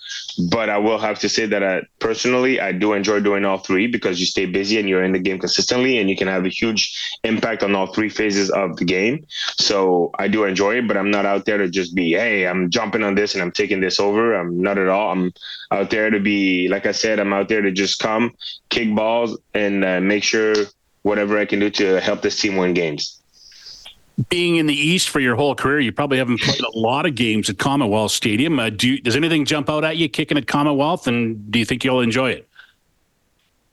But 0.49 0.69
I 0.69 0.77
will 0.77 0.99
have 0.99 1.19
to 1.19 1.29
say 1.29 1.45
that 1.47 1.63
I, 1.63 1.81
personally, 1.99 2.59
I 2.59 2.71
do 2.71 2.93
enjoy 2.93 3.19
doing 3.19 3.43
all 3.45 3.57
three 3.57 3.87
because 3.87 4.19
you 4.19 4.25
stay 4.25 4.45
busy 4.45 4.79
and 4.79 4.87
you're 4.87 5.03
in 5.03 5.11
the 5.11 5.19
game 5.19 5.39
consistently, 5.39 5.97
and 5.97 6.09
you 6.09 6.15
can 6.15 6.27
have 6.27 6.45
a 6.45 6.49
huge 6.49 6.95
impact 7.23 7.63
on 7.63 7.75
all 7.75 7.87
three 7.87 8.09
phases 8.09 8.49
of 8.51 8.77
the 8.77 8.85
game. 8.85 9.25
So 9.57 10.11
I 10.17 10.27
do 10.27 10.45
enjoy 10.45 10.77
it, 10.77 10.87
but 10.87 10.97
I'm 10.97 11.11
not 11.11 11.25
out 11.25 11.45
there 11.45 11.57
to 11.57 11.69
just 11.69 11.93
be, 11.95 12.13
"Hey, 12.13 12.47
I'm 12.47 12.69
jumping 12.69 13.03
on 13.03 13.15
this 13.15 13.33
and 13.33 13.41
I'm 13.41 13.51
taking 13.51 13.81
this 13.81 13.99
over." 13.99 14.33
I'm 14.33 14.61
not 14.61 14.77
at 14.77 14.87
all. 14.87 15.11
I'm 15.11 15.33
out 15.71 15.89
there 15.89 16.09
to 16.09 16.19
be, 16.19 16.67
like 16.69 16.85
I 16.85 16.93
said, 16.93 17.19
I'm 17.19 17.33
out 17.33 17.49
there 17.49 17.61
to 17.61 17.71
just 17.71 17.99
come, 17.99 18.33
kick 18.69 18.95
balls, 18.95 19.37
and 19.53 19.83
uh, 19.83 19.99
make 19.99 20.23
sure 20.23 20.55
whatever 21.07 21.39
I 21.39 21.45
can 21.45 21.59
do 21.59 21.69
to 21.71 21.99
help 22.01 22.21
this 22.21 22.39
team 22.39 22.57
win 22.57 22.73
games. 22.73 23.19
Being 24.29 24.57
in 24.57 24.65
the 24.65 24.75
East 24.75 25.09
for 25.09 25.19
your 25.19 25.35
whole 25.35 25.55
career, 25.55 25.79
you 25.79 25.91
probably 25.91 26.17
haven't 26.17 26.41
played 26.41 26.59
a 26.59 26.77
lot 26.77 27.05
of 27.05 27.15
games 27.15 27.49
at 27.49 27.57
Commonwealth 27.57 28.11
Stadium. 28.11 28.59
Uh, 28.59 28.69
do 28.69 28.89
you, 28.89 29.01
does 29.01 29.15
anything 29.15 29.45
jump 29.45 29.69
out 29.69 29.83
at 29.83 29.97
you 29.97 30.09
kicking 30.09 30.37
at 30.37 30.47
Commonwealth, 30.47 31.07
and 31.07 31.51
do 31.51 31.59
you 31.59 31.65
think 31.65 31.83
you'll 31.83 32.01
enjoy 32.01 32.31
it? 32.31 32.47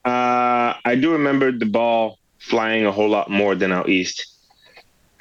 Uh, 0.04 0.74
I 0.84 0.96
do 1.00 1.12
remember 1.12 1.50
the 1.50 1.66
ball 1.66 2.18
flying 2.38 2.84
a 2.84 2.92
whole 2.92 3.08
lot 3.08 3.30
more 3.30 3.54
than 3.54 3.72
out 3.72 3.88
east. 3.88 4.26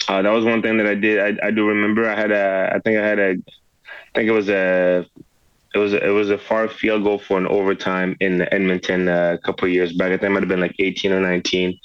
Uh, 0.09 0.21
that 0.21 0.30
was 0.30 0.44
one 0.44 0.62
thing 0.62 0.77
that 0.77 0.88
I 0.88 0.95
did. 0.95 1.19
I, 1.19 1.48
I 1.48 1.51
do 1.51 1.66
remember. 1.66 2.07
I 2.07 2.16
had 2.16 2.31
a. 2.31 2.74
I 2.75 2.80
think 2.80 3.00
I 3.00 3.07
had 3.07 3.19
a. 3.19 3.30
I 3.30 4.19
think 4.19 4.27
it 4.27 4.33
was 4.33 4.50
a 4.50 5.06
it 5.73 5.79
was 5.79 5.93
a, 5.93 6.05
it 6.05 6.09
was 6.09 6.29
a 6.29 6.37
far 6.37 6.67
field 6.67 7.03
goal 7.03 7.17
for 7.17 7.37
an 7.37 7.47
overtime 7.47 8.15
in 8.19 8.41
Edmonton 8.53 9.07
uh, 9.07 9.37
a 9.37 9.37
couple 9.39 9.67
of 9.67 9.73
years 9.73 9.93
back. 9.93 10.07
I 10.07 10.17
think 10.17 10.23
it 10.23 10.29
might 10.29 10.43
have 10.43 10.49
been 10.49 10.61
like 10.61 10.75
18 10.77 11.11
or 11.11 11.19
19. 11.19 11.79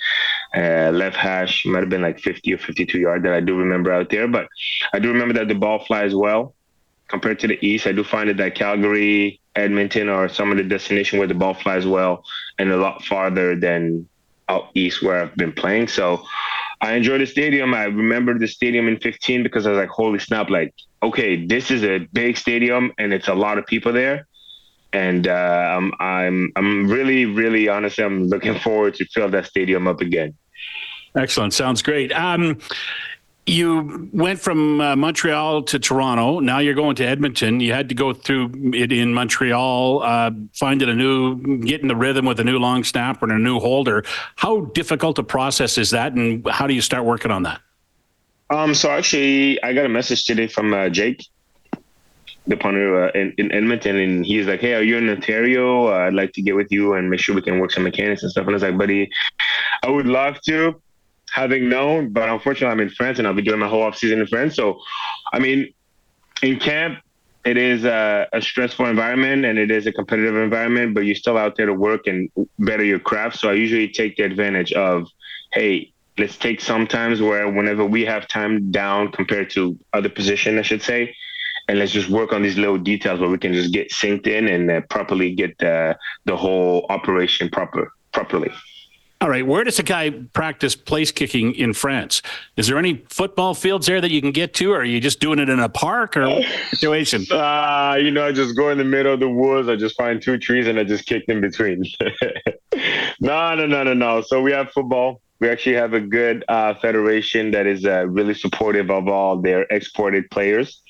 Uh, 0.55 0.91
left 0.93 1.17
hash 1.17 1.65
might 1.65 1.81
have 1.81 1.89
been 1.89 2.03
like 2.03 2.19
50 2.21 2.53
or 2.53 2.59
52 2.59 2.99
yard 2.99 3.23
that 3.23 3.33
I 3.33 3.41
do 3.41 3.57
remember 3.57 3.93
out 3.93 4.11
there. 4.11 4.29
But 4.29 4.49
I 4.93 4.99
do 4.99 5.11
remember 5.11 5.35
that 5.35 5.49
the 5.49 5.55
ball 5.55 5.85
flies 5.85 6.15
well 6.15 6.55
compared 7.09 7.39
to 7.41 7.47
the 7.47 7.59
east. 7.67 7.87
I 7.87 7.93
do 7.93 8.05
find 8.05 8.29
it 8.29 8.37
that 8.37 8.55
Calgary, 8.55 9.41
Edmonton 9.57 10.09
are 10.09 10.29
some 10.29 10.51
of 10.51 10.59
the 10.59 10.65
destination 10.65 11.19
where 11.19 11.29
the 11.29 11.35
ball 11.35 11.55
flies 11.55 11.87
well 11.87 12.25
and 12.59 12.71
a 12.71 12.77
lot 12.77 13.05
farther 13.05 13.57
than 13.57 14.07
out 14.49 14.71
east 14.75 15.03
where 15.03 15.23
I've 15.23 15.37
been 15.37 15.53
playing. 15.53 15.89
So 15.89 16.25
I 16.81 16.95
enjoy 16.95 17.19
the 17.19 17.27
stadium. 17.27 17.75
I 17.75 17.85
remember 17.85 18.39
the 18.39 18.47
stadium 18.47 18.89
in 18.89 18.99
15 18.99 19.43
because 19.43 19.67
I 19.67 19.71
was 19.71 19.79
like, 19.79 19.89
holy 19.89 20.19
snap, 20.19 20.51
like, 20.51 20.75
okay, 21.03 21.47
this 21.47 21.71
is 21.71 21.83
a 21.85 21.99
big 22.13 22.37
stadium 22.37 22.93
and 22.99 23.13
it's 23.13 23.29
a 23.29 23.35
lot 23.35 23.59
of 23.59 23.67
people 23.67 23.93
there. 23.93 24.27
And 24.93 25.29
uh, 25.29 25.77
I'm, 25.77 25.93
I'm, 26.01 26.53
I'm 26.57 26.89
really, 26.89 27.27
really 27.27 27.69
honestly, 27.69 28.05
I'm 28.05 28.29
looking 28.29 28.59
forward 28.59 28.95
to 28.97 29.05
fill 29.07 29.29
that 29.31 29.47
stadium 29.47 29.87
up 29.87 30.01
again. 30.01 30.35
Excellent. 31.15 31.53
Sounds 31.53 31.83
great. 31.83 32.13
Um, 32.13 32.59
you 33.49 34.09
went 34.13 34.39
from 34.39 34.81
uh, 34.81 34.95
Montreal 34.95 35.63
to 35.63 35.79
Toronto. 35.79 36.41
Now 36.41 36.59
you're 36.59 36.75
going 36.75 36.97
to 36.97 37.05
Edmonton. 37.05 37.61
You 37.61 37.73
had 37.73 37.89
to 37.89 37.95
go 37.95 38.13
through 38.13 38.53
it 38.75 38.93
in 38.93 39.15
Montreal, 39.15 40.03
uh, 40.03 40.31
finding 40.53 40.89
a 40.89 40.95
new, 40.95 41.59
getting 41.59 41.89
the 41.89 41.97
rhythm 41.97 42.27
with 42.27 42.39
a 42.41 42.45
new 42.45 42.59
long 42.59 42.85
snapper 42.85 43.25
and 43.25 43.33
a 43.33 43.39
new 43.39 43.59
holder. 43.59 44.05
How 44.37 44.61
difficult 44.67 45.19
a 45.19 45.23
process 45.23 45.79
is 45.79 45.91
that, 45.91 46.13
and 46.13 46.47
how 46.49 46.67
do 46.67 46.75
you 46.75 46.83
start 46.83 47.05
working 47.05 47.31
on 47.31 47.43
that? 47.45 47.61
Um, 48.51 48.75
so 48.75 48.91
actually, 48.91 49.63
I 49.63 49.73
got 49.73 49.87
a 49.87 49.91
message 49.91 50.25
today 50.25 50.47
from 50.47 50.73
uh, 50.73 50.89
Jake, 50.89 51.27
the 52.47 52.57
punter 52.57 53.09
uh, 53.09 53.11
in, 53.15 53.35
in, 53.39 53.53
Edmonton, 53.53 53.97
and 53.97 54.25
he's 54.25 54.47
like, 54.47 54.61
"Hey, 54.61 54.75
are 54.75 54.83
you 54.83 54.97
in 54.97 55.09
Ontario? 55.09 55.89
Uh, 55.89 56.07
I'd 56.07 56.15
like 56.15 56.33
to 56.35 56.43
get 56.43 56.55
with 56.55 56.71
you 56.71 56.95
and 56.95 57.11
make 57.11 57.21
sure 57.21 57.35
we 57.35 57.43
can 57.43 57.59
work 57.59 57.71
some 57.73 57.85
mechanics 57.85 58.23
and 58.23 58.31
stuff." 58.31 58.43
And 58.43 58.51
I 58.51 58.55
was 58.55 58.63
like, 58.63 58.79
"Buddy, 58.79 59.11
I 59.83 59.91
would 59.91 60.07
love 60.07 60.41
to." 60.43 60.81
Having 61.33 61.69
known, 61.69 62.11
but 62.11 62.29
unfortunately, 62.29 62.73
I'm 62.73 62.81
in 62.81 62.91
France 62.91 63.19
and 63.19 63.27
I'll 63.27 63.35
be 63.35 63.43
doing 63.43 63.59
my 63.59 63.69
whole 63.69 63.83
off 63.83 63.97
season 63.97 64.21
in 64.21 64.27
France. 64.27 64.57
So, 64.57 64.81
I 65.33 65.39
mean, 65.39 65.73
in 66.43 66.59
camp, 66.59 66.99
it 67.45 67.57
is 67.57 67.85
a, 67.85 68.29
a, 68.33 68.43
stressful 68.43 68.87
environment 68.87 69.45
and 69.45 69.59
it 69.59 69.71
is 69.71 69.87
a 69.87 69.93
competitive 69.93 70.37
environment, 70.37 70.95
but 70.95 71.01
you're 71.01 71.15
still 71.15 71.39
out 71.39 71.57
there 71.57 71.67
to 71.67 71.73
work 71.73 72.07
and 72.07 72.31
better 72.59 72.85
your 72.85 72.99
craft. 72.99 73.39
So 73.39 73.49
I 73.49 73.55
usually 73.55 73.89
take 73.89 74.17
the 74.17 74.25
advantage 74.25 74.73
of, 74.73 75.09
hey, 75.53 75.93
let's 76.19 76.37
take 76.37 76.61
some 76.61 76.87
times 76.87 77.23
where 77.23 77.51
whenever 77.51 77.85
we 77.85 78.05
have 78.05 78.29
time 78.29 78.71
down 78.71 79.13
compared 79.13 79.51
to 79.51 79.79
other 79.93 80.09
position, 80.09 80.59
I 80.59 80.63
should 80.63 80.83
say, 80.83 81.15
and 81.69 81.79
let's 81.79 81.93
just 81.93 82.09
work 82.09 82.33
on 82.33 82.43
these 82.43 82.59
little 82.59 82.79
details 82.79 83.21
where 83.21 83.31
we 83.31 83.39
can 83.39 83.53
just 83.53 83.73
get 83.73 83.91
synced 83.91 84.27
in 84.27 84.49
and 84.49 84.71
uh, 84.71 84.81
properly 84.89 85.35
get 85.35 85.57
the 85.59 85.97
the 86.25 86.37
whole 86.37 86.87
operation 86.89 87.49
proper 87.51 87.93
properly. 88.13 88.51
All 89.21 89.29
right, 89.29 89.45
where 89.45 89.65
does 89.65 89.81
a 89.81 89.83
guy 89.83 90.11
practice 90.11 90.77
place 90.77 91.11
kicking 91.11 91.53
in 91.55 91.73
France? 91.73 92.23
Is 92.57 92.69
there 92.69 92.79
any 92.79 93.03
football 93.09 93.53
fields 93.53 93.87
there 93.87 94.01
that 94.01 94.13
you 94.13 94.21
can 94.21 94.31
get 94.31 94.55
to, 94.55 94.71
or 94.71 94.83
are 94.83 94.85
you 94.85 95.01
just 95.01 95.19
doing 95.19 95.41
it 95.41 95.49
in 95.49 95.59
a 95.59 95.69
park 95.69 96.17
or 96.17 96.41
situation? 96.73 97.25
Uh, 97.29 97.99
you 98.01 98.13
know, 98.13 98.25
I 98.25 98.31
just 98.31 98.57
go 98.57 98.69
in 98.69 98.79
the 98.79 98.85
middle 98.85 99.15
of 99.15 99.19
the 99.19 99.29
woods. 99.29 99.69
I 99.69 99.75
just 99.75 99.97
find 99.97 100.23
two 100.23 100.39
trees 100.39 100.69
and 100.69 100.79
I 100.79 100.85
just 100.85 101.07
kick 101.07 101.25
in 101.27 101.41
between. 101.41 101.85
no, 103.21 103.57
no, 103.57 103.67
no, 103.67 103.83
no, 103.83 103.93
no. 103.93 104.21
So 104.21 104.41
we 104.41 104.53
have 104.53 104.71
football. 104.71 105.21
We 105.41 105.49
actually 105.49 105.77
have 105.77 105.95
a 105.95 106.01
good 106.01 106.45
uh, 106.49 106.75
federation 106.75 107.51
that 107.51 107.67
is 107.67 107.85
uh, 107.85 108.07
really 108.07 108.35
supportive 108.35 108.89
of 108.89 109.09
all 109.09 109.41
their 109.41 109.63
exported 109.71 110.31
players, 110.31 110.81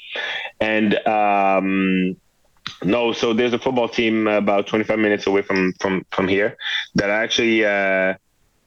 and 0.61 0.95
um, 1.07 2.17
no, 2.83 3.13
so 3.13 3.33
there's 3.33 3.53
a 3.53 3.59
football 3.59 3.89
team 3.89 4.27
about 4.27 4.67
25 4.67 4.99
minutes 4.99 5.27
away 5.27 5.43
from 5.43 5.73
from 5.81 6.05
from 6.11 6.29
here 6.29 6.57
that 6.95 7.11
I 7.11 7.23
actually 7.23 7.65
uh, 7.65 8.15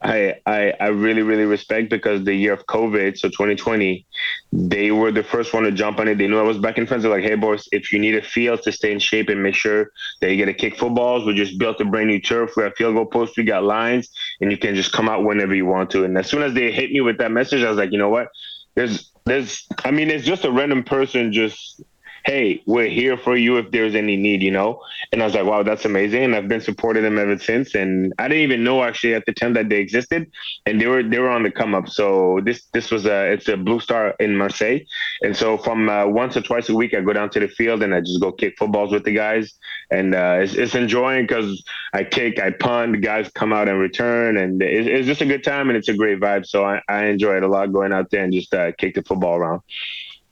I, 0.02 0.36
I 0.46 0.74
I 0.80 0.88
really 0.88 1.22
really 1.22 1.46
respect 1.46 1.90
because 1.90 2.24
the 2.24 2.34
year 2.34 2.54
of 2.54 2.66
COVID, 2.66 3.18
so 3.18 3.30
2020, 3.30 4.06
they 4.52 4.92
were 4.92 5.12
the 5.12 5.24
first 5.24 5.54
one 5.54 5.64
to 5.64 5.72
jump 5.72 6.00
on 6.00 6.08
it. 6.08 6.18
They 6.18 6.28
knew 6.28 6.40
I 6.40 6.44
was 6.44 6.58
back 6.58 6.78
in 6.78 6.88
France. 6.88 7.04
They're 7.04 7.12
like, 7.12 7.24
hey 7.24 7.36
boys, 7.36 7.68
if 7.72 7.92
you 7.92 8.00
need 8.00 8.16
a 8.16 8.22
field 8.22 8.64
to 8.64 8.72
stay 8.72 8.92
in 8.92 9.00
shape 9.00 9.30
and 9.30 9.44
make 9.44 9.56
sure 9.56 9.92
that 10.20 10.32
you 10.32 10.38
get 10.38 10.46
to 10.46 10.54
kick 10.54 10.78
footballs, 10.78 11.26
we 11.26 11.36
just 11.36 11.60
built 11.60 11.80
a 11.82 11.86
brand 11.86 12.08
new 12.08 12.20
turf. 12.20 12.52
We 12.58 12.64
have 12.64 12.74
field 12.76 12.96
goal 12.96 13.06
posts, 13.06 13.38
we 13.38 13.44
got 13.44 13.64
lines, 13.64 14.10
and 14.42 14.52
you 14.52 14.58
can 14.58 14.76
just 14.76 14.92
come 14.92 15.08
out 15.08 15.24
whenever 15.24 15.54
you 15.54 15.66
want 15.66 15.92
to. 15.92 16.04
And 16.04 16.18
as 16.18 16.28
soon 16.28 16.42
as 16.42 16.54
they 16.54 16.72
hit 16.72 16.92
me 16.92 17.02
with 17.02 17.20
that 17.20 17.32
message, 17.32 17.64
I 17.64 17.70
was 17.70 17.78
like, 17.78 17.92
you 17.92 18.00
know 18.00 18.10
what? 18.10 18.30
There's 18.76 19.12
there's 19.26 19.68
I 19.86 19.92
mean, 19.92 20.10
it's 20.10 20.26
just 20.26 20.46
a 20.46 20.52
random 20.52 20.84
person 20.84 21.32
just 21.32 21.82
hey, 22.26 22.62
we're 22.66 22.88
here 22.88 23.18
for 23.18 23.36
you 23.36 23.58
if 23.58 23.72
there's 23.72 23.96
any 23.96 24.16
need, 24.16 24.42
you 24.42 24.52
know? 24.52 24.82
And 25.12 25.22
I 25.22 25.26
was 25.26 25.34
like, 25.34 25.46
wow, 25.46 25.64
that's 25.64 25.86
amazing. 25.86 26.24
And 26.24 26.36
I've 26.36 26.48
been 26.48 26.62
supporting 26.62 27.04
them 27.04 27.18
ever 27.18 27.38
since. 27.38 27.76
And 27.76 28.14
I 28.20 28.28
didn't 28.28 28.44
even 28.44 28.64
know 28.64 28.84
actually 28.84 29.16
at 29.16 29.26
the 29.26 29.34
time 29.34 29.54
that 29.54 29.70
they 29.70 29.78
existed 29.78 30.32
and 30.66 30.80
they 30.80 30.88
were, 30.88 31.04
they 31.04 31.20
were 31.20 31.30
on 31.30 31.44
the 31.44 31.52
come 31.52 31.74
up. 31.74 31.90
So 31.90 32.40
this, 32.44 32.66
this 32.74 32.92
was 32.92 33.06
a, 33.06 33.32
it's 33.32 33.48
a 33.48 33.58
blue 33.58 33.80
star 33.80 34.16
in 34.20 34.38
Marseille. 34.38 34.80
And 35.22 35.36
so 35.36 35.58
from 35.58 35.90
uh, 35.90 36.08
once 36.08 36.38
or 36.38 36.42
twice 36.42 36.70
a 36.70 36.76
week, 36.76 36.94
I 36.94 37.02
go 37.02 37.14
down 37.14 37.30
to 37.32 37.40
the 37.40 37.48
field 37.48 37.84
and 37.84 37.94
I 37.94 38.02
just 38.02 38.22
go 38.22 38.32
kick 38.32 38.56
footballs 38.58 38.92
with 38.92 39.04
the 39.04 39.14
guys. 39.14 39.54
And 39.90 40.14
uh, 40.14 40.40
it's, 40.42 40.54
it's 40.54 40.76
enjoying 40.76 41.26
because 41.26 41.64
I 41.94 42.04
kick, 42.04 42.40
I 42.40 42.52
punt, 42.52 42.94
the 42.94 43.00
guys 43.00 43.30
come 43.34 43.52
out 43.52 43.68
and 43.68 43.80
return. 43.80 44.38
And 44.38 44.62
it's, 44.62 44.88
it's, 44.88 45.08
just 45.08 45.22
a 45.22 45.26
good 45.26 45.44
time 45.44 45.70
and 45.70 45.78
it's 45.78 45.90
a 45.90 45.94
great 45.94 46.20
vibe. 46.20 46.46
So 46.46 46.64
I, 46.64 46.82
I 46.88 47.06
enjoy 47.06 47.38
it 47.38 47.44
a 47.44 47.48
lot 47.48 47.74
going 47.74 47.92
out 47.92 48.10
there 48.12 48.24
and 48.24 48.32
just 48.32 48.54
uh, 48.54 48.72
kick 48.74 48.96
the 48.96 49.04
football 49.04 49.36
around. 49.36 49.62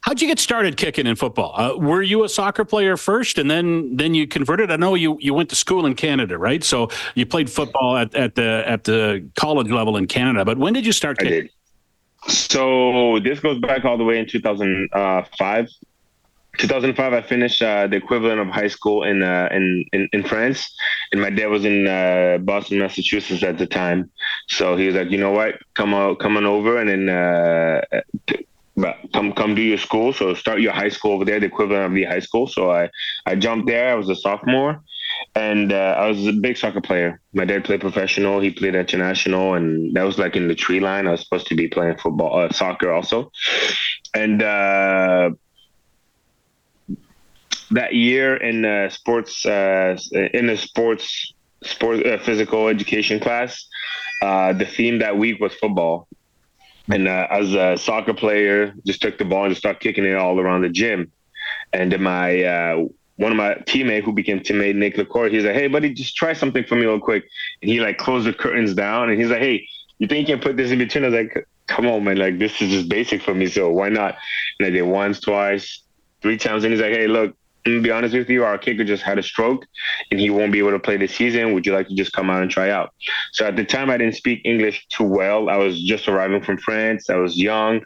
How'd 0.02 0.20
you 0.20 0.28
get 0.28 0.38
started 0.38 0.76
kicking 0.76 1.06
in 1.06 1.14
football? 1.14 1.54
Uh, 1.56 1.76
were 1.76 2.02
you 2.02 2.24
a 2.24 2.28
soccer 2.28 2.64
player 2.64 2.96
first, 2.96 3.38
and 3.38 3.50
then 3.50 3.96
then 3.96 4.14
you 4.14 4.26
converted? 4.26 4.70
I 4.70 4.76
know 4.76 4.94
you, 4.94 5.18
you 5.20 5.34
went 5.34 5.50
to 5.50 5.56
school 5.56 5.84
in 5.84 5.94
Canada, 5.94 6.38
right? 6.38 6.64
So 6.64 6.88
you 7.14 7.26
played 7.26 7.50
football 7.50 7.96
at, 7.96 8.14
at 8.14 8.34
the 8.34 8.64
at 8.66 8.84
the 8.84 9.28
college 9.36 9.70
level 9.70 9.96
in 9.96 10.06
Canada. 10.06 10.44
But 10.44 10.58
when 10.58 10.72
did 10.72 10.86
you 10.86 10.92
start 10.92 11.18
kicking? 11.18 11.32
I 11.32 11.40
did. 11.42 11.50
So 12.32 13.18
this 13.20 13.40
goes 13.40 13.58
back 13.58 13.84
all 13.84 13.98
the 13.98 14.04
way 14.04 14.18
in 14.18 14.26
2005. 14.26 15.68
2005, 16.58 17.12
I 17.12 17.22
finished 17.22 17.62
uh, 17.62 17.86
the 17.86 17.96
equivalent 17.96 18.40
of 18.40 18.48
high 18.48 18.68
school 18.68 19.04
in, 19.04 19.22
uh, 19.22 19.48
in, 19.52 19.84
in 19.92 20.08
in 20.12 20.24
France, 20.24 20.74
and 21.12 21.20
my 21.20 21.30
dad 21.30 21.46
was 21.46 21.64
in 21.64 21.86
uh, 21.86 22.38
Boston, 22.40 22.80
Massachusetts 22.80 23.42
at 23.42 23.56
the 23.56 23.66
time. 23.66 24.10
So 24.48 24.76
he 24.76 24.86
was 24.86 24.96
like, 24.96 25.10
you 25.10 25.18
know 25.18 25.30
what, 25.30 25.54
come 25.74 25.94
on, 25.94 26.16
come 26.16 26.36
on 26.36 26.46
over, 26.46 26.78
and 26.78 26.88
then 26.88 27.08
uh, 27.08 27.80
but 28.80 28.96
come 29.12 29.32
come 29.32 29.54
do 29.54 29.62
your 29.62 29.78
school. 29.78 30.12
So 30.12 30.34
start 30.34 30.60
your 30.60 30.72
high 30.72 30.88
school 30.88 31.12
over 31.12 31.24
there, 31.24 31.40
the 31.40 31.46
equivalent 31.46 31.86
of 31.86 31.94
the 31.94 32.04
high 32.04 32.20
school. 32.20 32.46
So 32.46 32.70
I 32.70 32.90
I 33.26 33.34
jumped 33.34 33.66
there. 33.66 33.90
I 33.90 33.94
was 33.94 34.08
a 34.08 34.16
sophomore, 34.16 34.82
and 35.34 35.72
uh, 35.72 35.94
I 35.98 36.08
was 36.08 36.26
a 36.26 36.32
big 36.32 36.56
soccer 36.56 36.80
player. 36.80 37.20
My 37.32 37.44
dad 37.44 37.64
played 37.64 37.80
professional. 37.80 38.40
He 38.40 38.50
played 38.50 38.74
international, 38.74 39.54
and 39.54 39.94
that 39.96 40.04
was 40.04 40.18
like 40.18 40.36
in 40.36 40.48
the 40.48 40.54
tree 40.54 40.80
line. 40.80 41.06
I 41.06 41.12
was 41.12 41.22
supposed 41.22 41.46
to 41.48 41.54
be 41.54 41.68
playing 41.68 41.98
football, 41.98 42.40
uh, 42.40 42.52
soccer 42.52 42.90
also, 42.92 43.30
and. 44.14 44.42
Uh, 44.42 45.30
that 47.72 47.94
year 47.94 48.36
in 48.36 48.64
uh, 48.64 48.88
sports 48.90 49.46
uh, 49.46 49.96
in 50.34 50.48
the 50.48 50.56
sports 50.56 51.32
sport 51.62 52.04
uh, 52.04 52.18
physical 52.18 52.68
education 52.68 53.20
class, 53.20 53.66
uh, 54.22 54.52
the 54.52 54.66
theme 54.66 54.98
that 54.98 55.16
week 55.16 55.40
was 55.40 55.54
football, 55.54 56.08
and 56.90 57.08
uh, 57.08 57.26
as 57.30 57.54
a 57.54 57.76
soccer 57.76 58.14
player, 58.14 58.74
just 58.86 59.00
took 59.00 59.18
the 59.18 59.24
ball 59.24 59.44
and 59.44 59.52
just 59.52 59.60
started 59.60 59.80
kicking 59.80 60.04
it 60.04 60.14
all 60.14 60.38
around 60.40 60.62
the 60.62 60.68
gym. 60.68 61.12
And 61.72 61.92
then 61.92 62.02
my 62.02 62.42
uh, 62.42 62.84
one 63.16 63.32
of 63.32 63.36
my 63.36 63.54
teammate 63.66 64.02
who 64.02 64.12
became 64.12 64.40
teammate 64.40 64.74
Nick 64.74 64.96
LaCour, 64.96 65.28
he's 65.28 65.44
like, 65.44 65.54
"Hey, 65.54 65.68
buddy, 65.68 65.92
just 65.92 66.16
try 66.16 66.32
something 66.32 66.64
for 66.64 66.74
me 66.74 66.82
real 66.82 67.00
quick." 67.00 67.24
And 67.62 67.70
he 67.70 67.80
like 67.80 67.98
closed 67.98 68.26
the 68.26 68.32
curtains 68.32 68.74
down, 68.74 69.10
and 69.10 69.20
he's 69.20 69.30
like, 69.30 69.40
"Hey, 69.40 69.66
you 69.98 70.08
think 70.08 70.28
you 70.28 70.36
can 70.36 70.42
put 70.42 70.56
this 70.56 70.70
in 70.70 70.78
between?" 70.78 71.04
I 71.04 71.08
was 71.08 71.16
like, 71.16 71.46
"Come 71.66 71.86
on, 71.86 72.04
man! 72.04 72.16
Like 72.16 72.38
this 72.38 72.60
is 72.60 72.70
just 72.70 72.88
basic 72.88 73.22
for 73.22 73.34
me, 73.34 73.46
so 73.46 73.70
why 73.70 73.88
not?" 73.88 74.16
And 74.58 74.66
I 74.66 74.70
did 74.70 74.82
once, 74.82 75.20
twice, 75.20 75.82
three 76.22 76.38
times, 76.38 76.64
and 76.64 76.72
he's 76.72 76.82
like, 76.82 76.92
"Hey, 76.92 77.06
look, 77.06 77.36
to 77.64 77.82
be 77.82 77.90
honest 77.90 78.14
with 78.14 78.28
you, 78.30 78.44
our 78.44 78.58
kicker 78.58 78.84
just 78.84 79.02
had 79.02 79.18
a 79.18 79.22
stroke 79.22 79.66
and 80.10 80.18
he 80.18 80.30
won't 80.30 80.52
be 80.52 80.58
able 80.58 80.70
to 80.70 80.78
play 80.78 80.96
this 80.96 81.14
season. 81.14 81.52
Would 81.52 81.66
you 81.66 81.72
like 81.72 81.88
to 81.88 81.94
just 81.94 82.12
come 82.12 82.30
out 82.30 82.42
and 82.42 82.50
try 82.50 82.70
out? 82.70 82.94
So 83.32 83.46
at 83.46 83.56
the 83.56 83.64
time, 83.64 83.90
I 83.90 83.98
didn't 83.98 84.16
speak 84.16 84.42
English 84.44 84.86
too 84.88 85.04
well. 85.04 85.48
I 85.48 85.56
was 85.56 85.82
just 85.82 86.08
arriving 86.08 86.42
from 86.42 86.58
France. 86.58 87.10
I 87.10 87.16
was 87.16 87.36
young. 87.36 87.82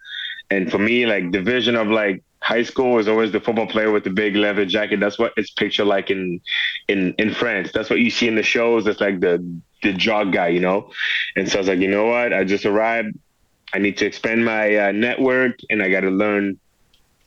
And 0.50 0.70
for 0.70 0.78
me, 0.78 1.06
like 1.06 1.32
the 1.32 1.42
vision 1.42 1.74
of 1.74 1.88
like 1.88 2.22
high 2.40 2.62
school 2.62 2.98
is 2.98 3.08
always 3.08 3.32
the 3.32 3.40
football 3.40 3.66
player 3.66 3.90
with 3.90 4.04
the 4.04 4.10
big 4.10 4.36
leather 4.36 4.66
jacket. 4.66 5.00
That's 5.00 5.18
what 5.18 5.32
it's 5.36 5.50
pictured 5.50 5.86
like 5.86 6.10
in 6.10 6.40
in 6.88 7.14
in 7.18 7.32
France. 7.32 7.70
That's 7.72 7.90
what 7.90 8.00
you 8.00 8.10
see 8.10 8.28
in 8.28 8.34
the 8.34 8.42
shows. 8.42 8.86
It's 8.86 9.00
like 9.00 9.20
the 9.20 9.42
the 9.82 9.92
jog 9.92 10.32
guy, 10.32 10.48
you 10.48 10.60
know. 10.60 10.90
And 11.36 11.48
so 11.50 11.58
I 11.58 11.60
was 11.60 11.68
like, 11.68 11.78
you 11.78 11.88
know 11.90 12.06
what? 12.06 12.32
I 12.32 12.44
just 12.44 12.66
arrived. 12.66 13.18
I 13.72 13.78
need 13.78 13.96
to 13.98 14.06
expand 14.06 14.44
my 14.44 14.76
uh, 14.76 14.92
network, 14.92 15.58
and 15.70 15.82
I 15.82 15.90
got 15.90 16.00
to 16.00 16.10
learn 16.10 16.60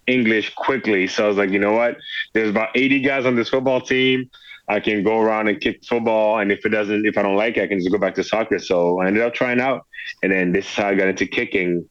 English 0.08 0.56
quickly. 0.56 1.08
So 1.08 1.26
I 1.26 1.28
was 1.28 1.38
like, 1.38 1.52
you 1.52 1.60
know 1.60 1.74
what? 1.74 1.98
There's 2.34 2.50
about 2.50 2.70
80 2.76 3.02
guys 3.02 3.26
on 3.26 3.36
this 3.36 3.50
football 3.50 3.82
team. 3.82 4.30
I 4.70 4.80
can 4.80 5.04
go 5.04 5.20
around 5.20 5.48
and 5.48 5.62
kick 5.62 5.86
football, 5.86 6.40
and 6.40 6.52
if 6.52 6.66
it 6.66 6.70
doesn't, 6.70 7.06
if 7.06 7.18
I 7.18 7.22
don't 7.22 7.38
like 7.38 7.56
it, 7.56 7.64
I 7.64 7.68
can 7.68 7.80
just 7.80 7.92
go 7.92 7.98
back 7.98 8.16
to 8.16 8.24
soccer. 8.24 8.60
So 8.60 9.00
I 9.00 9.08
ended 9.08 9.24
up 9.24 9.34
trying 9.34 9.62
out, 9.62 9.86
and 10.24 10.32
then 10.32 10.52
this 10.52 10.66
is 10.66 10.74
how 10.74 10.90
I 10.90 10.96
got 10.96 11.08
into 11.08 11.26
kicking. 11.26 11.90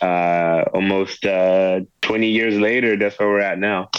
Uh, 0.00 0.64
almost 0.72 1.24
uh, 1.26 1.80
20 2.02 2.28
years 2.28 2.56
later, 2.58 2.96
that's 2.96 3.18
where 3.18 3.28
we're 3.28 3.40
at 3.40 3.58
now. 3.58 3.90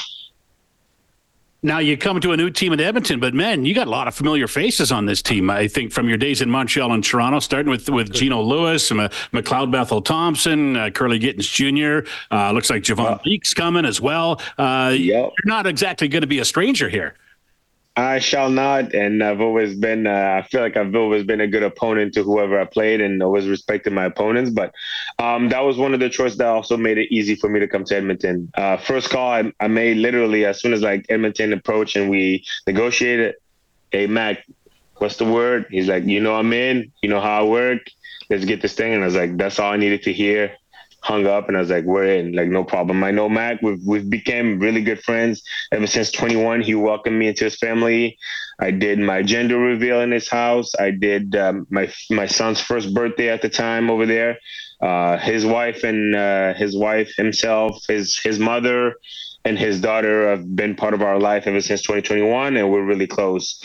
Now 1.63 1.77
you 1.77 1.95
come 1.95 2.19
to 2.21 2.31
a 2.31 2.37
new 2.37 2.49
team 2.49 2.73
in 2.73 2.79
Edmonton, 2.79 3.19
but 3.19 3.35
man, 3.35 3.65
you 3.65 3.75
got 3.75 3.85
a 3.85 3.89
lot 3.91 4.07
of 4.07 4.15
familiar 4.15 4.47
faces 4.47 4.91
on 4.91 5.05
this 5.05 5.21
team. 5.21 5.47
I 5.51 5.67
think 5.67 5.91
from 5.91 6.09
your 6.09 6.17
days 6.17 6.41
in 6.41 6.49
Montreal 6.49 6.91
and 6.91 7.03
Toronto, 7.03 7.39
starting 7.39 7.69
with 7.69 7.87
with 7.87 8.11
Geno 8.11 8.41
Lewis, 8.41 8.89
McLeod 8.89 9.71
Bethel 9.71 10.01
Thompson, 10.01 10.75
uh, 10.75 10.85
Kurleigh 10.85 11.21
Gittens 11.21 11.47
Jr. 11.47 12.09
Uh, 12.31 12.51
looks 12.51 12.71
like 12.71 12.81
Javon 12.81 12.97
wow. 12.97 13.21
Beeks 13.23 13.53
coming 13.53 13.85
as 13.85 14.01
well. 14.01 14.41
Uh, 14.57 14.95
yep. 14.97 15.31
You're 15.31 15.33
not 15.45 15.67
exactly 15.67 16.07
going 16.07 16.21
to 16.21 16.27
be 16.27 16.39
a 16.39 16.45
stranger 16.45 16.89
here. 16.89 17.13
I 17.95 18.19
shall 18.19 18.49
not, 18.49 18.93
and 18.93 19.21
I've 19.21 19.41
always 19.41 19.75
been. 19.75 20.07
Uh, 20.07 20.41
I 20.41 20.47
feel 20.47 20.61
like 20.61 20.77
I've 20.77 20.95
always 20.95 21.25
been 21.25 21.41
a 21.41 21.47
good 21.47 21.63
opponent 21.63 22.13
to 22.13 22.23
whoever 22.23 22.59
I 22.59 22.63
played, 22.63 23.01
and 23.01 23.21
always 23.21 23.47
respected 23.47 23.91
my 23.91 24.05
opponents. 24.05 24.49
But 24.49 24.73
um, 25.19 25.49
that 25.49 25.59
was 25.59 25.77
one 25.77 25.93
of 25.93 25.99
the 25.99 26.09
choices 26.09 26.37
that 26.37 26.47
also 26.47 26.77
made 26.77 26.97
it 26.97 27.13
easy 27.13 27.35
for 27.35 27.49
me 27.49 27.59
to 27.59 27.67
come 27.67 27.83
to 27.85 27.95
Edmonton. 27.97 28.49
Uh, 28.53 28.77
first 28.77 29.09
call 29.09 29.29
I, 29.29 29.51
I, 29.59 29.67
made 29.67 29.97
literally 29.97 30.45
as 30.45 30.61
soon 30.61 30.71
as 30.71 30.81
like 30.81 31.05
Edmonton 31.09 31.51
approached 31.51 31.97
and 31.97 32.09
we 32.09 32.45
negotiated. 32.65 33.35
Hey 33.91 34.07
Mac, 34.07 34.45
what's 34.95 35.17
the 35.17 35.25
word? 35.25 35.65
He's 35.69 35.89
like, 35.89 36.05
you 36.05 36.21
know 36.21 36.35
I'm 36.35 36.53
in. 36.53 36.93
You 37.01 37.09
know 37.09 37.19
how 37.19 37.41
I 37.41 37.47
work. 37.49 37.81
Let's 38.29 38.45
get 38.45 38.61
this 38.61 38.73
thing. 38.73 38.93
And 38.93 39.03
I 39.03 39.05
was 39.05 39.15
like, 39.15 39.35
that's 39.35 39.59
all 39.59 39.73
I 39.73 39.75
needed 39.75 40.03
to 40.03 40.13
hear 40.13 40.55
hung 41.01 41.25
up 41.27 41.47
and 41.47 41.57
I 41.57 41.59
was 41.59 41.69
like, 41.69 41.83
we're 41.83 42.05
in, 42.05 42.33
like 42.33 42.47
no 42.47 42.63
problem. 42.63 43.03
I 43.03 43.11
know 43.11 43.27
Mac, 43.27 43.61
we've 43.61 43.81
we've 43.85 44.09
became 44.09 44.59
really 44.59 44.81
good 44.81 45.03
friends 45.03 45.43
ever 45.71 45.87
since 45.87 46.11
21. 46.11 46.61
He 46.61 46.75
welcomed 46.75 47.17
me 47.17 47.27
into 47.27 47.43
his 47.43 47.57
family. 47.57 48.17
I 48.59 48.71
did 48.71 48.99
my 48.99 49.23
gender 49.23 49.57
reveal 49.57 50.01
in 50.01 50.11
his 50.11 50.29
house. 50.29 50.73
I 50.79 50.91
did 50.91 51.35
um, 51.35 51.67
my 51.69 51.91
my 52.09 52.27
son's 52.27 52.61
first 52.61 52.93
birthday 52.93 53.29
at 53.29 53.41
the 53.41 53.49
time 53.49 53.89
over 53.89 54.05
there. 54.05 54.37
Uh, 54.79 55.17
his 55.17 55.45
wife 55.45 55.83
and 55.83 56.15
uh, 56.15 56.53
his 56.53 56.75
wife 56.77 57.13
himself, 57.15 57.83
his 57.87 58.19
his 58.19 58.39
mother 58.39 58.95
and 59.43 59.57
his 59.57 59.81
daughter 59.81 60.29
have 60.29 60.55
been 60.55 60.75
part 60.75 60.93
of 60.93 61.01
our 61.01 61.19
life 61.19 61.47
ever 61.47 61.61
since 61.61 61.81
2021, 61.81 62.57
and 62.57 62.71
we're 62.71 62.83
really 62.83 63.07
close. 63.07 63.59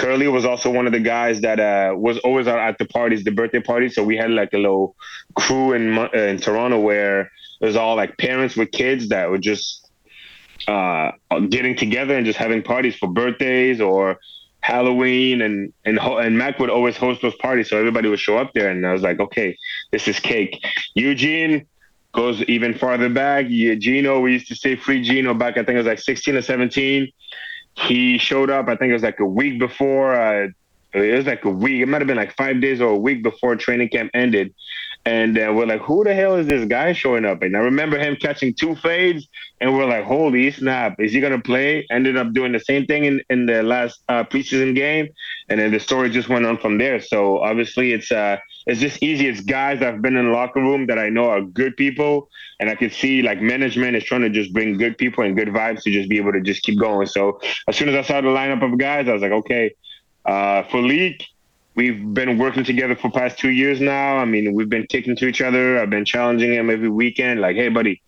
Kurleigh 0.00 0.32
was 0.32 0.46
also 0.46 0.70
one 0.70 0.86
of 0.86 0.92
the 0.92 1.00
guys 1.00 1.42
that 1.42 1.60
uh, 1.60 1.94
was 1.94 2.18
always 2.18 2.46
at 2.46 2.78
the 2.78 2.86
parties, 2.86 3.22
the 3.22 3.30
birthday 3.30 3.60
parties. 3.60 3.94
So 3.94 4.02
we 4.02 4.16
had 4.16 4.30
like 4.30 4.52
a 4.54 4.58
little 4.58 4.96
crew 5.34 5.74
in 5.74 5.98
uh, 5.98 6.08
in 6.14 6.38
Toronto 6.38 6.80
where 6.80 7.30
it 7.60 7.66
was 7.66 7.76
all 7.76 7.96
like 7.96 8.16
parents 8.16 8.56
with 8.56 8.70
kids 8.70 9.10
that 9.10 9.28
were 9.30 9.38
just 9.38 9.90
uh, 10.66 11.10
getting 11.50 11.76
together 11.76 12.16
and 12.16 12.24
just 12.24 12.38
having 12.38 12.62
parties 12.62 12.96
for 12.96 13.08
birthdays 13.08 13.80
or 13.80 14.18
Halloween 14.60 15.42
and 15.42 15.72
and 15.84 15.98
and 15.98 16.38
Mac 16.38 16.58
would 16.58 16.70
always 16.70 16.96
host 16.96 17.20
those 17.20 17.36
parties, 17.36 17.68
so 17.68 17.76
everybody 17.76 18.08
would 18.08 18.20
show 18.20 18.38
up 18.38 18.52
there, 18.54 18.70
and 18.70 18.86
I 18.86 18.92
was 18.92 19.02
like, 19.02 19.20
okay, 19.20 19.56
this 19.90 20.08
is 20.08 20.18
cake. 20.18 20.62
Eugene 20.94 21.66
goes 22.12 22.42
even 22.44 22.74
farther 22.74 23.08
back. 23.08 23.46
Geno, 23.48 24.20
we 24.20 24.32
used 24.32 24.48
to 24.48 24.56
say 24.56 24.76
free 24.76 25.02
Geno 25.02 25.34
back. 25.34 25.58
I 25.58 25.62
think 25.64 25.76
it 25.76 25.78
was 25.78 25.86
like 25.86 26.00
16 26.00 26.36
or 26.36 26.42
17. 26.42 27.08
He 27.74 28.18
showed 28.18 28.50
up. 28.50 28.68
I 28.68 28.76
think 28.76 28.90
it 28.90 28.94
was 28.94 29.02
like 29.02 29.20
a 29.20 29.26
week 29.26 29.58
before. 29.58 30.14
Uh, 30.14 30.48
it 30.92 31.16
was 31.16 31.26
like 31.26 31.44
a 31.44 31.50
week. 31.50 31.82
It 31.82 31.86
might 31.86 32.00
have 32.00 32.08
been 32.08 32.16
like 32.16 32.36
five 32.36 32.60
days 32.60 32.80
or 32.80 32.90
a 32.90 32.96
week 32.96 33.22
before 33.22 33.54
training 33.56 33.90
camp 33.90 34.10
ended. 34.12 34.54
And 35.06 35.38
uh, 35.38 35.52
we're 35.54 35.66
like, 35.66 35.80
who 35.80 36.04
the 36.04 36.14
hell 36.14 36.36
is 36.36 36.46
this 36.46 36.66
guy 36.66 36.92
showing 36.92 37.24
up? 37.24 37.42
And 37.42 37.56
I 37.56 37.60
remember 37.60 37.98
him 37.98 38.16
catching 38.16 38.52
two 38.52 38.76
fades, 38.76 39.26
and 39.60 39.74
we're 39.74 39.86
like, 39.86 40.04
holy 40.04 40.50
snap, 40.50 40.96
is 41.00 41.12
he 41.12 41.20
going 41.20 41.32
to 41.32 41.40
play? 41.40 41.86
Ended 41.90 42.18
up 42.18 42.34
doing 42.34 42.52
the 42.52 42.60
same 42.60 42.84
thing 42.84 43.04
in, 43.04 43.22
in 43.30 43.46
the 43.46 43.62
last 43.62 44.02
uh, 44.08 44.24
preseason 44.24 44.74
game. 44.74 45.08
And 45.48 45.58
then 45.58 45.72
the 45.72 45.80
story 45.80 46.10
just 46.10 46.28
went 46.28 46.44
on 46.44 46.58
from 46.58 46.76
there. 46.76 47.00
So 47.00 47.38
obviously, 47.38 47.92
it's 47.92 48.12
uh, 48.12 48.36
it's 48.66 48.80
just 48.80 49.02
easy. 49.02 49.26
It's 49.26 49.40
guys 49.40 49.80
have 49.80 50.02
been 50.02 50.16
in 50.16 50.26
the 50.26 50.32
locker 50.32 50.60
room 50.60 50.86
that 50.86 50.98
I 50.98 51.08
know 51.08 51.30
are 51.30 51.40
good 51.40 51.76
people. 51.76 52.28
And 52.58 52.68
I 52.68 52.74
can 52.74 52.90
see 52.90 53.22
like 53.22 53.40
management 53.40 53.96
is 53.96 54.04
trying 54.04 54.20
to 54.22 54.30
just 54.30 54.52
bring 54.52 54.76
good 54.76 54.98
people 54.98 55.24
and 55.24 55.36
good 55.36 55.48
vibes 55.48 55.82
to 55.82 55.90
just 55.90 56.08
be 56.08 56.18
able 56.18 56.32
to 56.32 56.40
just 56.40 56.62
keep 56.62 56.78
going. 56.78 57.06
So 57.06 57.40
as 57.68 57.76
soon 57.76 57.88
as 57.88 57.94
I 57.94 58.02
saw 58.02 58.20
the 58.20 58.28
lineup 58.28 58.62
of 58.62 58.78
guys, 58.78 59.08
I 59.08 59.12
was 59.12 59.22
like, 59.22 59.32
okay, 59.32 59.74
uh, 60.24 60.64
for 60.64 60.82
Leake, 60.82 61.26
we've 61.74 62.12
been 62.12 62.36
working 62.36 62.64
together 62.64 62.94
for 62.94 63.10
past 63.10 63.38
two 63.38 63.50
years 63.50 63.80
now. 63.80 64.16
I 64.18 64.24
mean, 64.26 64.52
we've 64.52 64.68
been 64.68 64.86
kicking 64.86 65.16
to 65.16 65.26
each 65.26 65.40
other. 65.40 65.80
I've 65.80 65.90
been 65.90 66.04
challenging 66.04 66.52
him 66.52 66.68
every 66.68 66.90
weekend, 66.90 67.40
like, 67.40 67.56
hey, 67.56 67.68
buddy, 67.68 68.02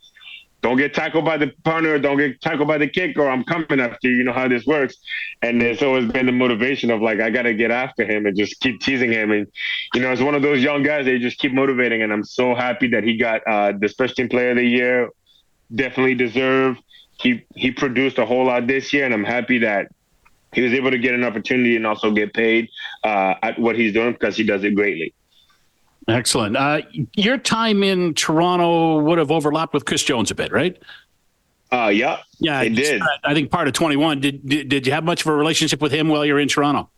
don't 0.62 0.76
get 0.76 0.94
tackled 0.94 1.24
by 1.24 1.36
the 1.36 1.52
punter, 1.64 1.98
don't 1.98 2.16
get 2.18 2.40
tackled 2.40 2.68
by 2.68 2.78
the 2.78 2.86
kicker. 2.86 3.28
I'm 3.28 3.42
coming 3.42 3.80
after 3.80 4.08
you. 4.08 4.18
You 4.18 4.24
know 4.24 4.32
how 4.32 4.46
this 4.46 4.64
works. 4.64 4.96
And 5.42 5.60
it's 5.60 5.82
always 5.82 6.10
been 6.10 6.26
the 6.26 6.32
motivation 6.32 6.90
of 6.92 7.02
like, 7.02 7.20
I 7.20 7.30
got 7.30 7.42
to 7.42 7.54
get 7.54 7.72
after 7.72 8.04
him 8.04 8.26
and 8.26 8.36
just 8.36 8.60
keep 8.60 8.80
teasing 8.80 9.10
him. 9.10 9.32
And, 9.32 9.48
you 9.92 10.00
know, 10.00 10.12
it's 10.12 10.22
one 10.22 10.36
of 10.36 10.42
those 10.42 10.62
young 10.62 10.84
guys, 10.84 11.04
they 11.04 11.18
just 11.18 11.38
keep 11.38 11.52
motivating. 11.52 12.02
And 12.02 12.12
I'm 12.12 12.24
so 12.24 12.54
happy 12.54 12.86
that 12.88 13.02
he 13.02 13.16
got 13.16 13.42
uh, 13.46 13.72
the 13.76 13.88
special 13.88 14.14
team 14.14 14.28
player 14.28 14.50
of 14.50 14.56
the 14.56 14.64
year. 14.64 15.10
Definitely 15.74 16.14
deserved. 16.14 16.80
He, 17.20 17.44
he 17.56 17.72
produced 17.72 18.18
a 18.18 18.24
whole 18.24 18.46
lot 18.46 18.68
this 18.68 18.92
year. 18.92 19.04
And 19.04 19.12
I'm 19.12 19.24
happy 19.24 19.58
that 19.58 19.88
he 20.52 20.60
was 20.60 20.72
able 20.74 20.92
to 20.92 20.98
get 20.98 21.12
an 21.12 21.24
opportunity 21.24 21.74
and 21.74 21.84
also 21.88 22.12
get 22.12 22.34
paid 22.34 22.68
uh, 23.02 23.34
at 23.42 23.58
what 23.58 23.74
he's 23.74 23.92
doing 23.92 24.12
because 24.12 24.36
he 24.36 24.44
does 24.44 24.62
it 24.62 24.76
greatly. 24.76 25.12
Excellent. 26.08 26.56
Uh, 26.56 26.82
your 27.14 27.38
time 27.38 27.82
in 27.82 28.14
Toronto 28.14 29.00
would 29.00 29.18
have 29.18 29.30
overlapped 29.30 29.72
with 29.72 29.84
Chris 29.84 30.02
Jones 30.02 30.30
a 30.30 30.34
bit, 30.34 30.52
right? 30.52 30.76
Uh, 31.70 31.88
yeah, 31.88 32.18
yeah, 32.38 32.58
I 32.58 32.68
did. 32.68 33.00
I 33.24 33.32
think 33.32 33.50
part 33.50 33.66
of 33.66 33.72
21. 33.72 34.20
Did, 34.20 34.46
did, 34.46 34.68
did 34.68 34.86
you 34.86 34.92
have 34.92 35.04
much 35.04 35.22
of 35.22 35.28
a 35.28 35.32
relationship 35.34 35.80
with 35.80 35.92
him 35.92 36.08
while 36.08 36.24
you're 36.24 36.40
in 36.40 36.48
Toronto? 36.48 36.90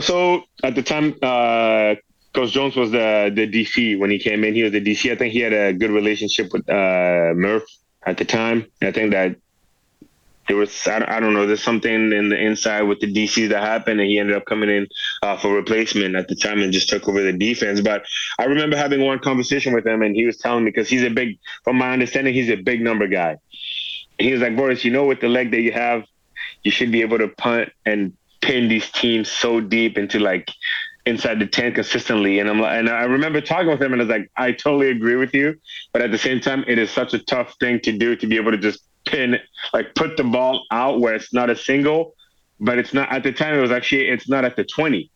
So 0.00 0.44
at 0.64 0.74
the 0.74 0.82
time, 0.82 1.14
uh, 1.22 1.94
Coach 2.32 2.52
Jones 2.52 2.74
was 2.74 2.90
the 2.90 3.30
the 3.32 3.46
DC 3.46 3.98
when 3.98 4.10
he 4.10 4.18
came 4.18 4.42
in. 4.42 4.54
He 4.54 4.62
was 4.62 4.72
the 4.72 4.80
DC. 4.80 5.12
I 5.12 5.16
think 5.16 5.32
he 5.32 5.40
had 5.40 5.52
a 5.52 5.72
good 5.72 5.90
relationship 5.90 6.52
with 6.52 6.68
uh, 6.68 7.32
Murph 7.36 7.64
at 8.06 8.16
the 8.16 8.24
time. 8.24 8.66
I 8.80 8.90
think 8.90 9.12
that 9.12 9.36
there 10.52 10.58
was 10.58 10.86
I, 10.86 11.02
I 11.16 11.18
don't 11.18 11.32
know 11.32 11.46
there's 11.46 11.62
something 11.62 12.12
in 12.12 12.28
the 12.28 12.36
inside 12.38 12.82
with 12.82 13.00
the 13.00 13.10
DCs 13.10 13.48
that 13.48 13.62
happened 13.62 14.00
and 14.00 14.10
he 14.10 14.18
ended 14.18 14.36
up 14.36 14.44
coming 14.44 14.68
in 14.68 14.86
uh, 15.22 15.38
for 15.38 15.54
replacement 15.54 16.14
at 16.14 16.28
the 16.28 16.36
time 16.36 16.60
and 16.60 16.70
just 16.74 16.90
took 16.90 17.08
over 17.08 17.22
the 17.22 17.32
defense 17.32 17.80
but 17.80 18.04
I 18.38 18.44
remember 18.44 18.76
having 18.76 19.00
one 19.00 19.18
conversation 19.18 19.72
with 19.72 19.86
him 19.86 20.02
and 20.02 20.14
he 20.14 20.26
was 20.26 20.36
telling 20.36 20.64
me 20.64 20.70
because 20.70 20.90
he's 20.90 21.04
a 21.04 21.08
big 21.08 21.38
from 21.64 21.76
my 21.76 21.90
understanding 21.90 22.34
he's 22.34 22.50
a 22.50 22.56
big 22.56 22.82
number 22.82 23.06
guy 23.06 23.38
he 24.18 24.30
was 24.30 24.42
like 24.42 24.54
Boris 24.54 24.84
you 24.84 24.90
know 24.90 25.06
with 25.06 25.20
the 25.20 25.28
leg 25.28 25.52
that 25.52 25.62
you 25.62 25.72
have 25.72 26.04
you 26.64 26.70
should 26.70 26.92
be 26.92 27.00
able 27.00 27.16
to 27.16 27.28
punt 27.28 27.70
and 27.86 28.12
pin 28.42 28.68
these 28.68 28.90
teams 28.90 29.30
so 29.30 29.58
deep 29.58 29.96
into 29.96 30.18
like 30.18 30.50
inside 31.06 31.40
the 31.40 31.46
10 31.46 31.74
consistently. 31.74 32.38
And 32.38 32.48
I'm 32.48 32.60
like, 32.60 32.78
and 32.78 32.88
I 32.88 33.02
remember 33.02 33.40
talking 33.40 33.68
with 33.68 33.82
him 33.82 33.92
and 33.92 34.02
I 34.02 34.04
was 34.04 34.10
like, 34.10 34.30
I 34.36 34.52
totally 34.52 34.90
agree 34.90 35.16
with 35.16 35.34
you. 35.34 35.56
But 35.92 36.02
at 36.02 36.12
the 36.12 36.18
same 36.18 36.40
time, 36.40 36.64
it 36.68 36.78
is 36.78 36.90
such 36.90 37.12
a 37.12 37.18
tough 37.18 37.56
thing 37.58 37.80
to 37.80 37.90
do 37.90 38.14
to 38.14 38.26
be 38.26 38.36
able 38.36 38.52
to 38.52 38.58
just 38.58 38.84
pin, 39.04 39.38
like 39.72 39.94
put 39.94 40.16
the 40.16 40.24
ball 40.24 40.64
out 40.70 41.00
where 41.00 41.14
it's 41.14 41.32
not 41.32 41.50
a 41.50 41.56
single, 41.56 42.14
but 42.60 42.78
it's 42.78 42.94
not 42.94 43.12
at 43.12 43.22
the 43.22 43.32
time. 43.32 43.54
It 43.54 43.60
was 43.60 43.70
actually 43.70 44.08
it's 44.08 44.28
not 44.28 44.44
at 44.44 44.56
the 44.56 44.64
twenty. 44.64 45.10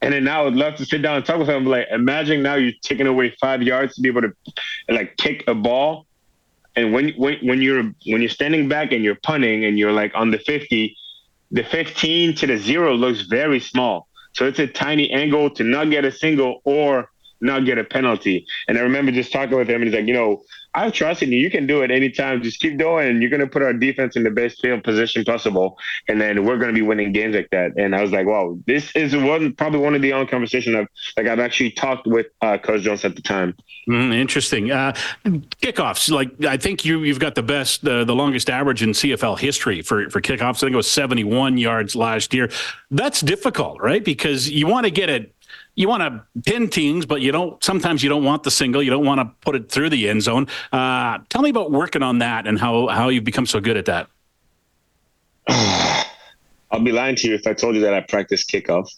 And 0.00 0.12
then 0.12 0.24
now 0.24 0.40
I 0.40 0.44
would 0.44 0.56
love 0.56 0.74
to 0.76 0.84
sit 0.84 1.00
down 1.00 1.16
and 1.16 1.24
talk 1.24 1.38
with 1.38 1.48
him. 1.48 1.64
Like, 1.64 1.86
imagine 1.90 2.42
now 2.42 2.56
you're 2.56 2.72
taking 2.82 3.06
away 3.06 3.36
five 3.40 3.62
yards 3.62 3.94
to 3.94 4.02
be 4.02 4.08
able 4.08 4.22
to 4.22 4.32
like 4.88 5.16
kick 5.16 5.44
a 5.46 5.54
ball. 5.54 6.06
And 6.74 6.92
when 6.92 7.10
when 7.12 7.38
when 7.46 7.62
you're 7.62 7.84
when 8.06 8.20
you're 8.20 8.28
standing 8.28 8.68
back 8.68 8.92
and 8.92 9.04
you're 9.04 9.18
punting 9.22 9.64
and 9.64 9.78
you're 9.78 9.92
like 9.92 10.12
on 10.14 10.30
the 10.30 10.38
fifty, 10.38 10.96
the 11.50 11.62
fifteen 11.62 12.34
to 12.36 12.46
the 12.46 12.56
zero 12.56 12.94
looks 12.94 13.22
very 13.22 13.60
small. 13.60 14.08
So 14.32 14.46
it's 14.46 14.58
a 14.58 14.66
tiny 14.66 15.10
angle 15.10 15.50
to 15.50 15.62
not 15.62 15.90
get 15.90 16.04
a 16.04 16.10
single 16.10 16.62
or 16.64 17.10
not 17.40 17.64
get 17.64 17.76
a 17.78 17.84
penalty. 17.84 18.46
And 18.66 18.78
I 18.78 18.80
remember 18.80 19.12
just 19.12 19.32
talking 19.32 19.56
with 19.56 19.68
him, 19.68 19.82
and 19.82 19.84
he's 19.84 19.94
like, 19.94 20.06
you 20.06 20.14
know, 20.14 20.42
I 20.74 20.90
trust 20.90 21.22
in 21.22 21.30
you. 21.32 21.38
You 21.38 21.50
can 21.50 21.66
do 21.66 21.82
it 21.82 21.90
anytime. 21.90 22.42
Just 22.42 22.60
keep 22.60 22.78
doing. 22.78 23.20
You're 23.20 23.30
going 23.30 23.40
to 23.40 23.46
put 23.46 23.62
our 23.62 23.74
defense 23.74 24.16
in 24.16 24.22
the 24.22 24.30
best 24.30 24.60
field 24.60 24.82
position 24.82 25.24
possible. 25.24 25.78
And 26.08 26.20
then 26.20 26.44
we're 26.44 26.56
going 26.56 26.68
to 26.68 26.74
be 26.74 26.82
winning 26.82 27.12
games 27.12 27.34
like 27.34 27.50
that. 27.50 27.72
And 27.76 27.94
I 27.94 28.00
was 28.00 28.10
like, 28.10 28.26
wow, 28.26 28.58
this 28.66 28.90
is 28.96 29.14
one 29.14 29.52
probably 29.52 29.80
one 29.80 29.94
of 29.94 30.00
the 30.00 30.12
only 30.12 30.26
conversations 30.26 30.74
I've 30.74 30.86
like 31.16 31.26
I've 31.26 31.40
actually 31.40 31.72
talked 31.72 32.06
with 32.06 32.26
uh, 32.40 32.56
Coach 32.58 32.82
Jones 32.82 33.04
at 33.04 33.16
the 33.16 33.22
time. 33.22 33.54
Mm, 33.88 34.14
interesting. 34.14 34.70
Uh, 34.70 34.92
kickoffs. 35.24 36.10
Like 36.10 36.44
I 36.44 36.56
think 36.56 36.84
you 36.84 37.02
you've 37.02 37.20
got 37.20 37.34
the 37.34 37.42
best, 37.42 37.86
uh, 37.86 38.04
the 38.04 38.14
longest 38.14 38.48
average 38.48 38.82
in 38.82 38.90
CFL 38.90 39.38
history 39.38 39.82
for 39.82 40.08
for 40.08 40.20
kickoffs. 40.20 40.56
I 40.56 40.60
think 40.60 40.72
it 40.72 40.76
was 40.76 40.90
71 40.90 41.58
yards 41.58 41.94
last 41.94 42.32
year. 42.32 42.50
That's 42.90 43.20
difficult, 43.20 43.80
right? 43.80 44.04
Because 44.04 44.48
you 44.48 44.66
want 44.66 44.84
to 44.84 44.90
get 44.90 45.10
it 45.10 45.31
you 45.74 45.88
want 45.88 46.02
to 46.02 46.42
pin 46.50 46.68
teams, 46.68 47.06
but 47.06 47.20
you 47.22 47.32
don't. 47.32 47.62
Sometimes 47.62 48.02
you 48.02 48.08
don't 48.08 48.24
want 48.24 48.42
the 48.42 48.50
single. 48.50 48.82
You 48.82 48.90
don't 48.90 49.06
want 49.06 49.20
to 49.20 49.30
put 49.40 49.56
it 49.56 49.70
through 49.70 49.90
the 49.90 50.08
end 50.08 50.22
zone. 50.22 50.48
Uh, 50.70 51.18
tell 51.28 51.42
me 51.42 51.50
about 51.50 51.70
working 51.70 52.02
on 52.02 52.18
that 52.18 52.46
and 52.46 52.58
how 52.58 52.88
how 52.88 53.08
you've 53.08 53.24
become 53.24 53.46
so 53.46 53.60
good 53.60 53.76
at 53.76 53.86
that. 53.86 54.08
I'll 56.70 56.80
be 56.80 56.92
lying 56.92 57.16
to 57.16 57.28
you 57.28 57.34
if 57.34 57.46
I 57.46 57.54
told 57.54 57.74
you 57.74 57.82
that 57.82 57.94
I 57.94 58.00
practice 58.00 58.44
kickoff. 58.44 58.88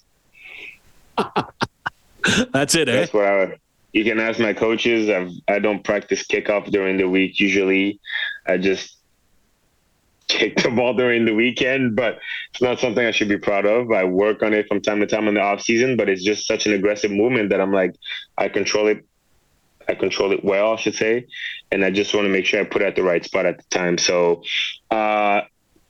That's 2.53 2.75
it. 2.75 2.89
Eh? 2.89 2.93
That's 2.93 3.13
what 3.13 3.25
I. 3.25 3.59
You 3.93 4.03
can 4.03 4.19
ask 4.19 4.41
my 4.41 4.53
coaches. 4.53 5.09
I've, 5.09 5.31
I 5.47 5.61
don't 5.61 5.85
practice 5.85 6.27
kickoff 6.27 6.71
during 6.71 6.97
the 6.97 7.09
week. 7.09 7.39
Usually, 7.39 8.01
I 8.47 8.57
just 8.57 8.97
kick 10.35 10.63
the 10.63 10.71
ball 10.71 10.95
during 10.95 11.25
the 11.25 11.35
weekend, 11.35 11.97
but 11.97 12.19
it's 12.51 12.61
not 12.61 12.81
something 12.81 13.05
I 13.05 13.13
should 13.13 13.29
be 13.29 13.39
proud 13.39 13.67
of. 13.67 13.93
I 13.93 14.05
work 14.05 14.43
on 14.43 14.53
it 14.53 14.67
from 14.69 14.81
time 14.81 15.01
to 15.01 15.07
time 15.07 15.29
in 15.29 15.35
the 15.35 15.41
off 15.41 15.63
season, 15.63 15.97
but 15.97 16.09
it's 16.09 16.25
just 16.25 16.47
such 16.47 16.67
an 16.67 16.73
aggressive 16.73 17.11
movement 17.11 17.51
that 17.51 17.61
I'm 17.61 17.73
like, 17.73 17.95
I 18.37 18.49
control 18.49 18.89
it. 18.89 19.05
I 19.89 19.95
control 19.95 20.33
it 20.33 20.43
well, 20.43 20.73
I 20.73 20.77
should 20.77 20.95
say, 20.95 21.27
and 21.71 21.85
I 21.85 21.91
just 21.91 22.15
want 22.15 22.25
to 22.25 22.31
make 22.31 22.47
sure 22.47 22.61
I 22.61 22.65
put 22.65 22.81
it 22.81 22.87
at 22.87 22.97
the 22.97 23.03
right 23.03 23.23
spot 23.23 23.45
at 23.45 23.59
the 23.59 23.65
time. 23.65 23.99
So, 23.99 24.43
uh, 24.91 25.43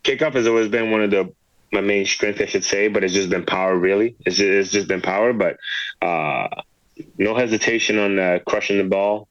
kickoff 0.02 0.34
has 0.34 0.48
always 0.48 0.68
been 0.68 0.90
one 0.90 1.02
of 1.02 1.10
the 1.10 1.32
my 1.72 1.80
main 1.80 2.04
strength, 2.04 2.40
I 2.40 2.46
should 2.46 2.64
say, 2.64 2.88
but 2.88 3.02
it's 3.02 3.14
just 3.14 3.30
been 3.30 3.46
power. 3.46 3.76
Really, 3.76 4.16
it's 4.26 4.36
just, 4.36 4.48
it's 4.48 4.70
just 4.70 4.88
been 4.88 5.00
power, 5.00 5.32
but 5.32 5.58
uh, 6.02 6.48
no 7.18 7.36
hesitation 7.36 7.98
on 7.98 8.18
uh, 8.18 8.38
crushing 8.44 8.78
the 8.78 8.84
ball 8.84 9.28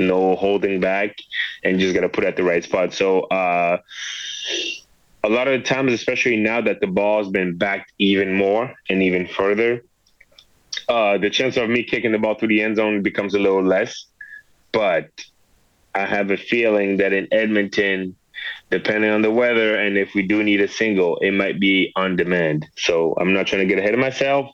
no 0.00 0.34
holding 0.36 0.80
back, 0.80 1.16
and 1.62 1.78
just 1.78 1.94
got 1.94 2.00
to 2.00 2.08
put 2.08 2.24
at 2.24 2.36
the 2.36 2.42
right 2.42 2.64
spot. 2.64 2.92
So 2.92 3.20
uh, 3.22 3.78
a 5.22 5.28
lot 5.28 5.48
of 5.48 5.60
the 5.60 5.66
times, 5.66 5.92
especially 5.92 6.36
now 6.36 6.60
that 6.60 6.80
the 6.80 6.86
ball 6.86 7.18
has 7.18 7.28
been 7.28 7.56
backed 7.56 7.92
even 7.98 8.34
more 8.34 8.74
and 8.88 9.02
even 9.02 9.26
further, 9.26 9.82
uh, 10.88 11.18
the 11.18 11.30
chance 11.30 11.56
of 11.56 11.68
me 11.68 11.82
kicking 11.82 12.12
the 12.12 12.18
ball 12.18 12.34
through 12.34 12.48
the 12.48 12.62
end 12.62 12.76
zone 12.76 13.02
becomes 13.02 13.34
a 13.34 13.38
little 13.38 13.62
less. 13.62 14.06
But 14.72 15.10
I 15.94 16.06
have 16.06 16.30
a 16.30 16.36
feeling 16.36 16.98
that 16.98 17.12
in 17.12 17.28
Edmonton, 17.32 18.16
depending 18.70 19.10
on 19.10 19.22
the 19.22 19.30
weather 19.30 19.76
and 19.76 19.98
if 19.98 20.14
we 20.14 20.26
do 20.26 20.42
need 20.42 20.60
a 20.60 20.68
single, 20.68 21.18
it 21.18 21.32
might 21.32 21.60
be 21.60 21.92
on 21.96 22.16
demand. 22.16 22.66
So 22.76 23.14
I'm 23.20 23.32
not 23.32 23.46
trying 23.46 23.62
to 23.62 23.66
get 23.66 23.78
ahead 23.78 23.94
of 23.94 24.00
myself, 24.00 24.50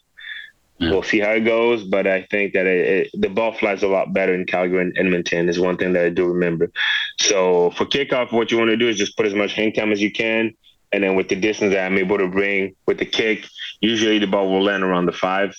yeah. 0.79 0.91
We'll 0.91 1.03
see 1.03 1.21
how 1.21 1.31
it 1.31 1.41
goes, 1.41 1.85
but 1.85 2.07
I 2.07 2.23
think 2.31 2.53
that 2.53 2.67
it, 2.67 3.07
it, 3.15 3.21
the 3.21 3.31
ball 3.31 3.53
flies 3.53 3.83
a 3.83 3.89
lot 3.89 4.13
better 4.13 4.35
in 4.35 4.45
Calgary 4.45 4.83
and 4.83 4.99
Edmonton 4.99 5.49
is 5.49 5.59
one 5.59 5.79
thing 5.79 5.95
that 5.95 6.05
I 6.05 6.11
do 6.11 6.27
remember. 6.27 6.71
So 7.19 7.71
for 7.71 7.87
kickoff, 7.87 8.31
what 8.31 8.51
you 8.51 8.59
want 8.59 8.69
to 8.71 8.77
do 8.77 8.89
is 8.89 8.99
just 8.99 9.17
put 9.17 9.25
as 9.25 9.35
much 9.35 9.55
hang 9.55 9.73
time 9.73 9.91
as 9.91 10.03
you 10.03 10.13
can, 10.13 10.55
and 10.93 11.03
then 11.03 11.17
with 11.17 11.31
the 11.31 11.37
distance 11.37 11.73
that 11.73 11.87
I'm 11.87 11.97
able 11.97 12.19
to 12.19 12.29
bring 12.29 12.77
with 12.87 12.99
the 12.99 13.07
kick, 13.07 13.47
usually 13.81 14.19
the 14.19 14.27
ball 14.27 14.51
will 14.51 14.63
land 14.63 14.83
around 14.83 15.07
the 15.07 15.13
five, 15.13 15.57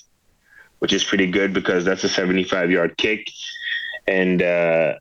which 0.78 0.92
is 0.92 1.02
pretty 1.02 1.26
good 1.26 1.52
because 1.52 1.84
that's 1.84 2.04
a 2.04 2.08
75 2.08 2.70
yard 2.70 2.96
kick, 2.96 3.28
and 4.06 4.40
uh, 4.40 4.94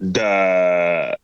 the 0.00 1.18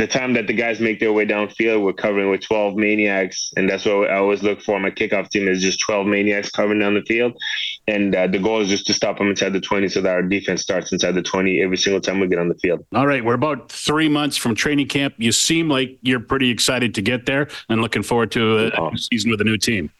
the 0.00 0.06
time 0.06 0.32
that 0.32 0.46
the 0.46 0.54
guys 0.54 0.80
make 0.80 0.98
their 0.98 1.12
way 1.12 1.26
downfield, 1.26 1.84
we're 1.84 1.92
covering 1.92 2.30
with 2.30 2.40
12 2.40 2.74
maniacs, 2.74 3.52
and 3.56 3.68
that's 3.68 3.84
what 3.84 4.10
I 4.10 4.16
always 4.16 4.42
look 4.42 4.62
for. 4.62 4.80
My 4.80 4.90
kickoff 4.90 5.28
team 5.28 5.46
is 5.46 5.60
just 5.60 5.78
12 5.80 6.06
maniacs 6.06 6.50
covering 6.50 6.78
down 6.78 6.94
the 6.94 7.02
field, 7.02 7.36
and 7.86 8.14
uh, 8.14 8.26
the 8.26 8.38
goal 8.38 8.62
is 8.62 8.70
just 8.70 8.86
to 8.86 8.94
stop 8.94 9.18
them 9.18 9.28
inside 9.28 9.52
the 9.52 9.60
20 9.60 9.88
so 9.88 10.00
that 10.00 10.10
our 10.10 10.22
defense 10.22 10.62
starts 10.62 10.90
inside 10.90 11.12
the 11.12 11.22
20 11.22 11.62
every 11.62 11.76
single 11.76 12.00
time 12.00 12.18
we 12.18 12.28
get 12.28 12.38
on 12.38 12.48
the 12.48 12.54
field. 12.54 12.84
All 12.94 13.06
right, 13.06 13.22
we're 13.22 13.34
about 13.34 13.70
three 13.70 14.08
months 14.08 14.38
from 14.38 14.54
training 14.54 14.88
camp. 14.88 15.14
You 15.18 15.32
seem 15.32 15.68
like 15.68 15.98
you're 16.00 16.20
pretty 16.20 16.48
excited 16.48 16.94
to 16.94 17.02
get 17.02 17.26
there 17.26 17.48
and 17.68 17.82
looking 17.82 18.02
forward 18.02 18.32
to 18.32 18.72
a, 18.74 18.92
a 18.92 18.96
season 18.96 19.30
with 19.30 19.42
a 19.42 19.44
new 19.44 19.58
team. 19.58 19.90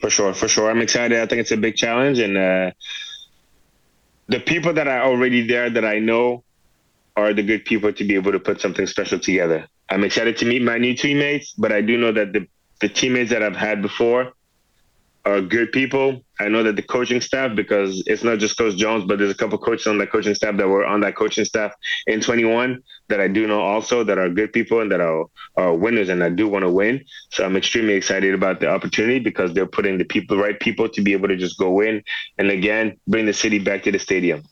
For 0.00 0.10
sure, 0.10 0.32
for 0.32 0.46
sure. 0.46 0.70
I'm 0.70 0.80
excited. 0.80 1.18
I 1.18 1.26
think 1.26 1.40
it's 1.40 1.50
a 1.50 1.56
big 1.56 1.74
challenge, 1.74 2.20
and 2.20 2.36
uh, 2.36 2.70
the 4.28 4.38
people 4.38 4.74
that 4.74 4.86
are 4.86 5.02
already 5.02 5.44
there 5.44 5.68
that 5.70 5.84
I 5.84 5.98
know 5.98 6.44
are 7.18 7.34
the 7.34 7.42
good 7.42 7.64
people 7.64 7.92
to 7.92 8.04
be 8.04 8.14
able 8.14 8.32
to 8.32 8.38
put 8.38 8.60
something 8.60 8.86
special 8.86 9.18
together. 9.18 9.66
I'm 9.90 10.04
excited 10.04 10.36
to 10.38 10.46
meet 10.46 10.62
my 10.62 10.78
new 10.78 10.94
teammates, 10.94 11.52
but 11.52 11.72
I 11.72 11.80
do 11.80 11.98
know 11.98 12.12
that 12.12 12.32
the, 12.32 12.46
the 12.80 12.88
teammates 12.88 13.30
that 13.30 13.42
I've 13.42 13.56
had 13.56 13.82
before 13.82 14.32
are 15.24 15.40
good 15.40 15.72
people. 15.72 16.24
I 16.38 16.48
know 16.48 16.62
that 16.62 16.76
the 16.76 16.82
coaching 16.82 17.20
staff, 17.20 17.56
because 17.56 18.04
it's 18.06 18.22
not 18.22 18.38
just 18.38 18.56
Coach 18.56 18.76
Jones, 18.76 19.04
but 19.04 19.18
there's 19.18 19.32
a 19.32 19.34
couple 19.34 19.58
coaches 19.58 19.88
on 19.88 19.98
that 19.98 20.12
coaching 20.12 20.34
staff 20.34 20.56
that 20.56 20.68
were 20.68 20.86
on 20.86 21.00
that 21.00 21.16
coaching 21.16 21.44
staff 21.44 21.72
in 22.06 22.20
21 22.20 22.80
that 23.08 23.20
I 23.20 23.26
do 23.26 23.48
know 23.48 23.60
also 23.60 24.04
that 24.04 24.16
are 24.16 24.28
good 24.28 24.52
people 24.52 24.80
and 24.80 24.92
that 24.92 25.00
are, 25.00 25.24
are 25.56 25.74
winners, 25.74 26.08
and 26.10 26.22
I 26.22 26.28
do 26.28 26.46
want 26.46 26.64
to 26.64 26.70
win. 26.70 27.04
So 27.30 27.44
I'm 27.44 27.56
extremely 27.56 27.94
excited 27.94 28.32
about 28.32 28.60
the 28.60 28.68
opportunity 28.68 29.18
because 29.18 29.52
they're 29.52 29.66
putting 29.66 29.98
the 29.98 30.04
people, 30.04 30.38
right 30.38 30.58
people, 30.58 30.88
to 30.90 31.02
be 31.02 31.14
able 31.14 31.28
to 31.28 31.36
just 31.36 31.58
go 31.58 31.80
in 31.80 32.04
and 32.38 32.48
again 32.50 32.96
bring 33.08 33.26
the 33.26 33.34
city 33.34 33.58
back 33.58 33.82
to 33.82 33.92
the 33.92 33.98
stadium. 33.98 34.44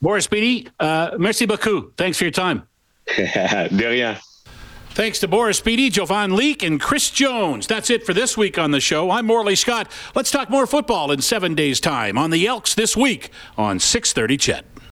Boris 0.00 0.26
Bede, 0.26 0.70
uh, 0.80 1.10
merci 1.18 1.46
beaucoup. 1.46 1.96
Thanks 1.96 2.18
for 2.18 2.24
your 2.24 2.32
time. 2.32 2.62
De 3.16 3.68
rien. 3.88 4.16
Thanks 4.90 5.20
to 5.20 5.28
Boris 5.28 5.60
Bede, 5.60 5.92
Jovan 5.92 6.34
Leake, 6.34 6.64
and 6.64 6.80
Chris 6.80 7.10
Jones. 7.10 7.68
That's 7.68 7.88
it 7.88 8.04
for 8.04 8.12
this 8.12 8.36
week 8.36 8.58
on 8.58 8.72
the 8.72 8.80
show. 8.80 9.12
I'm 9.12 9.26
Morley 9.26 9.54
Scott. 9.54 9.90
Let's 10.16 10.30
talk 10.30 10.50
more 10.50 10.66
football 10.66 11.12
in 11.12 11.22
seven 11.22 11.54
days' 11.54 11.78
time 11.78 12.18
on 12.18 12.30
the 12.30 12.46
Elks 12.46 12.74
this 12.74 12.96
week 12.96 13.30
on 13.56 13.78
630 13.78 14.36
CHED. 14.36 14.64